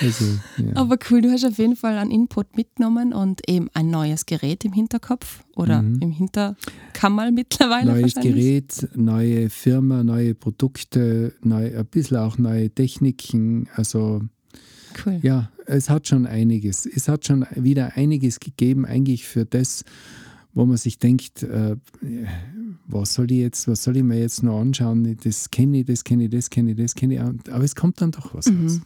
Also, 0.01 0.25
ja. 0.57 0.75
Aber 0.75 0.97
cool, 1.09 1.21
du 1.21 1.31
hast 1.31 1.45
auf 1.45 1.57
jeden 1.57 1.75
Fall 1.75 1.97
einen 1.97 2.11
Input 2.11 2.57
mitgenommen 2.57 3.13
und 3.13 3.47
eben 3.47 3.69
ein 3.73 3.89
neues 3.89 4.25
Gerät 4.25 4.65
im 4.65 4.73
Hinterkopf 4.73 5.43
oder 5.55 5.81
mhm. 5.81 6.01
im 6.01 6.11
Hinterkammer 6.11 7.31
mittlerweile. 7.31 7.91
Neues 7.91 8.15
Gerät, 8.15 8.87
neue 8.95 9.49
Firma, 9.49 10.03
neue 10.03 10.33
Produkte, 10.33 11.33
neu, 11.41 11.77
ein 11.77 11.85
bisschen 11.85 12.17
auch 12.17 12.37
neue 12.37 12.69
Techniken. 12.69 13.69
Also 13.75 14.21
cool. 15.05 15.19
ja, 15.21 15.51
es 15.65 15.89
hat 15.89 16.07
schon 16.07 16.25
einiges. 16.25 16.85
Es 16.85 17.07
hat 17.07 17.25
schon 17.25 17.45
wieder 17.55 17.95
einiges 17.95 18.39
gegeben, 18.39 18.85
eigentlich 18.85 19.25
für 19.25 19.45
das, 19.45 19.83
wo 20.53 20.65
man 20.65 20.77
sich 20.77 20.99
denkt, 20.99 21.43
äh, 21.43 21.75
was 22.93 23.13
soll 23.13 23.31
ich 23.31 23.39
jetzt, 23.39 23.67
was 23.67 23.83
soll 23.83 23.97
ich 23.97 24.03
mir 24.03 24.19
jetzt 24.19 24.43
noch 24.43 24.59
anschauen? 24.59 25.17
Das 25.23 25.51
kenne 25.51 25.79
ich, 25.79 25.85
das 25.85 26.03
kenne 26.03 26.25
ich, 26.25 26.29
das 26.29 26.49
kenne 26.49 26.71
ich, 26.71 26.77
das 26.77 26.95
kenne 26.95 27.15
ich. 27.15 27.51
Aber 27.51 27.63
es 27.63 27.75
kommt 27.75 28.01
dann 28.01 28.11
doch 28.11 28.33
was 28.33 28.47
mhm. 28.47 28.63
raus. 28.63 28.81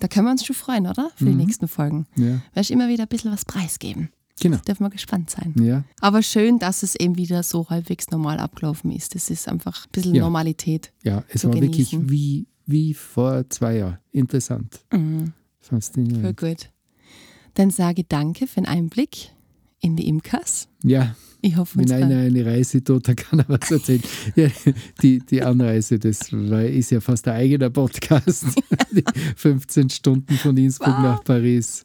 Da 0.00 0.08
können 0.08 0.26
wir 0.26 0.32
uns 0.32 0.44
schon 0.44 0.56
freuen, 0.56 0.86
oder? 0.86 1.10
Für 1.16 1.24
mhm. 1.24 1.38
die 1.38 1.44
nächsten 1.46 1.68
Folgen. 1.68 2.06
Ja. 2.16 2.24
Werde 2.24 2.60
ich 2.60 2.70
immer 2.70 2.88
wieder 2.88 3.04
ein 3.04 3.08
bisschen 3.08 3.32
was 3.32 3.44
preisgeben. 3.44 4.10
Genau. 4.40 4.56
Dürfen 4.58 4.84
wir 4.84 4.90
gespannt 4.90 5.30
sein. 5.30 5.54
Ja. 5.60 5.84
Aber 6.00 6.22
schön, 6.22 6.58
dass 6.58 6.82
es 6.82 6.96
eben 6.96 7.16
wieder 7.16 7.42
so 7.42 7.68
halbwegs 7.70 8.10
normal 8.10 8.38
abgelaufen 8.38 8.90
ist. 8.90 9.14
Das 9.14 9.30
ist 9.30 9.48
einfach 9.48 9.86
ein 9.86 9.90
bisschen 9.92 10.14
ja. 10.14 10.22
Normalität. 10.22 10.92
Ja, 11.04 11.24
es 11.28 11.44
war 11.44 11.52
genießen. 11.52 12.02
wirklich 12.02 12.10
wie, 12.10 12.46
wie 12.66 12.94
vor 12.94 13.48
zwei 13.48 13.78
Jahren. 13.78 13.98
Interessant. 14.10 14.80
Mhm. 14.92 15.32
Faszinierend. 15.60 16.38
Voll 16.38 16.50
gut. 16.50 16.70
Dann 17.54 17.70
sage 17.70 18.02
danke 18.04 18.48
für 18.48 18.60
den 18.60 18.66
Einblick 18.66 19.30
in 19.80 19.96
die 19.96 20.08
Imkers. 20.08 20.68
Ja. 20.82 21.14
Ich 21.44 21.58
hoffe, 21.58 21.78
Wenn 21.78 21.92
einer 21.92 22.20
eine 22.20 22.46
Reise 22.46 22.82
tut, 22.82 23.06
dann 23.06 23.16
kann 23.16 23.40
er 23.40 23.48
was 23.50 23.70
erzählen. 23.70 24.00
ja, 24.34 24.48
die, 25.02 25.18
die 25.18 25.42
Anreise, 25.42 25.98
das 25.98 26.32
war, 26.32 26.64
ist 26.64 26.90
ja 26.90 27.02
fast 27.02 27.28
ein 27.28 27.34
eigener 27.34 27.68
Podcast. 27.68 28.46
15 29.36 29.90
Stunden 29.90 30.38
von 30.38 30.56
Innsbruck 30.56 30.94
wow. 30.94 31.02
nach 31.02 31.24
Paris 31.24 31.84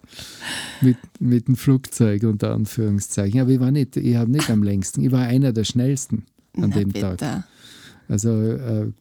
mit, 0.79 0.95
mit 1.19 1.49
dem 1.49 1.57
Flugzeug 1.57 2.23
unter 2.23 2.53
Anführungszeichen. 2.53 3.41
Aber 3.41 3.49
ich 3.49 3.59
war 3.59 3.71
nicht, 3.71 3.97
ich 3.97 4.15
habe 4.15 4.31
nicht 4.31 4.49
am 4.49 4.63
längsten. 4.63 5.03
Ich 5.03 5.11
war 5.11 5.25
einer 5.25 5.51
der 5.51 5.65
schnellsten 5.65 6.23
an 6.55 6.69
Na, 6.69 6.77
dem 6.77 6.93
bitte. 6.93 7.17
Tag. 7.17 7.43
Also 8.07 8.29
äh, 8.41 8.93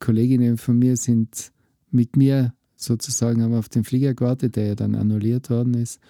Kolleginnen 0.00 0.56
von 0.56 0.78
mir 0.78 0.96
sind 0.96 1.52
mit 1.90 2.16
mir 2.16 2.54
sozusagen 2.76 3.42
haben 3.42 3.54
auf 3.54 3.68
den 3.68 3.84
Flieger 3.84 4.14
gewartet, 4.14 4.56
der 4.56 4.66
ja 4.66 4.74
dann 4.74 4.94
annulliert 4.94 5.50
worden 5.50 5.74
ist. 5.74 6.00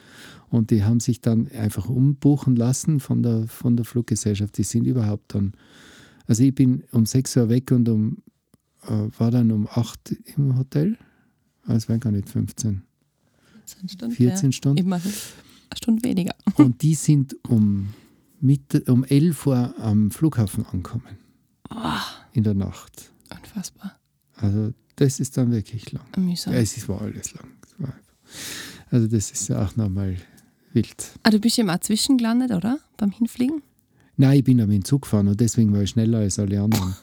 Und 0.50 0.70
die 0.70 0.84
haben 0.84 1.00
sich 1.00 1.20
dann 1.20 1.48
einfach 1.52 1.88
umbuchen 1.88 2.56
lassen 2.56 3.00
von 3.00 3.22
der, 3.22 3.46
von 3.46 3.76
der 3.76 3.84
Fluggesellschaft. 3.84 4.58
Die 4.58 4.64
sind 4.64 4.84
überhaupt 4.84 5.34
dann. 5.34 5.52
Also 6.26 6.42
ich 6.42 6.54
bin 6.54 6.84
um 6.90 7.06
6 7.06 7.36
Uhr 7.36 7.48
weg 7.48 7.70
und 7.70 7.88
um, 7.88 8.18
äh, 8.82 9.08
war 9.18 9.30
dann 9.30 9.52
um 9.52 9.68
8 9.68 10.16
im 10.36 10.58
Hotel. 10.58 10.98
Aber 11.64 11.74
es 11.74 11.88
waren 11.88 12.00
gar 12.00 12.12
nicht 12.12 12.28
15. 12.28 12.82
14 13.66 13.88
Stunden. 13.88 14.14
14 14.14 14.50
ja. 14.50 14.52
Stunden. 14.52 14.78
Immerhin. 14.78 15.12
Eine 15.70 15.76
Stunde 15.76 16.04
weniger. 16.04 16.34
Und 16.56 16.82
die 16.82 16.94
sind 16.94 17.36
um, 17.48 17.88
Mitte, 18.40 18.82
um 18.86 19.04
11 19.04 19.46
Uhr 19.46 19.74
am 19.78 20.10
Flughafen 20.10 20.64
angekommen. 20.66 21.18
Oh. 21.70 21.76
In 22.32 22.44
der 22.44 22.54
Nacht. 22.54 23.10
Unfassbar. 23.30 23.98
Also 24.36 24.72
das 24.96 25.20
ist 25.20 25.36
dann 25.36 25.50
wirklich 25.52 25.92
lang. 25.92 26.04
Mühsam. 26.16 26.52
Ja, 26.52 26.60
es 26.60 26.88
war 26.88 27.02
alles 27.02 27.34
lang. 27.34 27.92
also 28.90 29.06
das 29.06 29.30
ist 29.30 29.48
ja 29.48 29.64
auch 29.64 29.76
nochmal 29.76 30.16
wild. 30.72 31.12
Ah, 31.22 31.30
du 31.30 31.38
bist 31.38 31.56
ja 31.56 31.64
immer 31.64 31.80
zwischengelandet, 31.80 32.50
oder? 32.52 32.78
Beim 32.96 33.10
Hinfliegen? 33.10 33.62
Nein, 34.16 34.38
ich 34.38 34.44
bin 34.44 34.60
aber 34.60 34.72
in 34.72 34.80
den 34.80 34.84
Zug 34.84 35.02
gefahren 35.02 35.28
und 35.28 35.40
deswegen 35.40 35.72
war 35.72 35.82
ich 35.82 35.90
schneller 35.90 36.18
als 36.18 36.38
alle 36.38 36.60
anderen. 36.60 36.96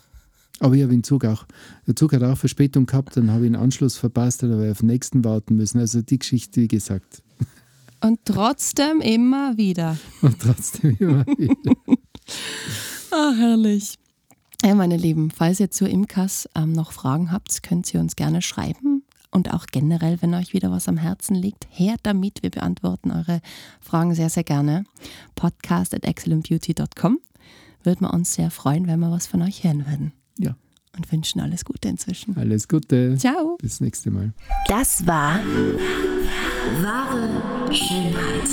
aber 0.60 0.74
ich 0.74 0.82
habe 0.82 0.92
den 0.92 1.02
Zug 1.02 1.24
auch, 1.24 1.46
der 1.86 1.96
Zug 1.96 2.12
hat 2.12 2.22
auch 2.22 2.36
Verspätung 2.36 2.84
gehabt, 2.86 3.16
dann 3.16 3.30
habe 3.30 3.46
ich 3.46 3.52
den 3.52 3.60
Anschluss 3.60 3.96
verpasst, 3.96 4.42
dann 4.42 4.52
habe 4.52 4.66
ich 4.66 4.70
auf 4.72 4.78
den 4.78 4.88
nächsten 4.88 5.24
warten 5.24 5.56
müssen. 5.56 5.78
Also 5.78 6.02
die 6.02 6.18
Geschichte, 6.18 6.60
wie 6.60 6.68
gesagt. 6.68 7.22
Und 8.02 8.20
trotzdem 8.24 9.00
immer 9.00 9.56
wieder. 9.56 9.96
Und 10.22 10.38
trotzdem 10.40 10.96
immer 10.98 11.26
wieder. 11.26 11.54
Ah, 13.12 13.32
herrlich. 13.36 13.98
Ja, 14.62 14.74
meine 14.74 14.98
Lieben, 14.98 15.30
falls 15.30 15.58
ihr 15.58 15.70
zur 15.70 15.88
Imkas 15.88 16.46
ähm, 16.54 16.72
noch 16.72 16.92
Fragen 16.92 17.32
habt, 17.32 17.62
könnt 17.62 17.92
ihr 17.94 18.00
uns 18.00 18.14
gerne 18.14 18.42
schreiben. 18.42 19.04
Und 19.30 19.54
auch 19.54 19.66
generell, 19.66 20.20
wenn 20.20 20.34
euch 20.34 20.52
wieder 20.52 20.70
was 20.70 20.86
am 20.86 20.98
Herzen 20.98 21.34
liegt, 21.34 21.66
her 21.70 21.96
damit. 22.02 22.42
Wir 22.42 22.50
beantworten 22.50 23.10
eure 23.10 23.40
Fragen 23.80 24.14
sehr, 24.14 24.28
sehr 24.28 24.44
gerne. 24.44 24.84
Podcast 25.34 25.94
at 25.94 26.04
excellentbeauty.com. 26.04 27.20
Würden 27.84 28.00
wir 28.02 28.12
uns 28.12 28.34
sehr 28.34 28.50
freuen, 28.50 28.86
wenn 28.86 29.00
wir 29.00 29.10
was 29.10 29.26
von 29.26 29.40
euch 29.40 29.64
hören 29.64 29.86
würden. 29.86 30.12
Ja. 30.38 30.54
Und 31.00 31.10
wünschen 31.10 31.40
alles 31.40 31.64
Gute 31.64 31.88
inzwischen. 31.88 32.36
Alles 32.36 32.68
Gute. 32.68 33.16
Ciao. 33.16 33.56
Bis 33.58 33.80
nächste 33.80 34.10
Mal. 34.10 34.34
Das 34.68 35.06
war 35.06 35.40
Wahre 36.82 37.72
Schönheit. 37.72 38.50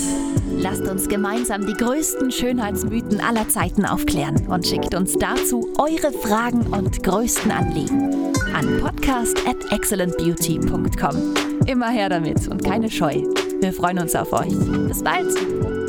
Lasst 0.56 0.88
uns 0.88 1.08
gemeinsam 1.08 1.66
die 1.66 1.74
größten 1.74 2.30
Schönheitsmythen 2.30 3.20
aller 3.20 3.46
Zeiten 3.50 3.84
aufklären 3.84 4.46
und 4.46 4.66
schickt 4.66 4.94
uns 4.94 5.12
dazu 5.18 5.68
eure 5.76 6.10
Fragen 6.10 6.66
und 6.68 7.02
größten 7.02 7.50
Anliegen 7.50 8.32
an 8.54 8.80
podcast 8.80 9.36
at 9.46 9.70
excellentbeauty.com. 9.70 11.34
Immer 11.66 11.90
her 11.90 12.08
damit 12.08 12.48
und 12.48 12.64
keine 12.64 12.90
Scheu. 12.90 13.22
Wir 13.60 13.74
freuen 13.74 13.98
uns 13.98 14.14
auf 14.14 14.32
euch. 14.32 14.54
Bis 14.88 15.02
bald! 15.04 15.87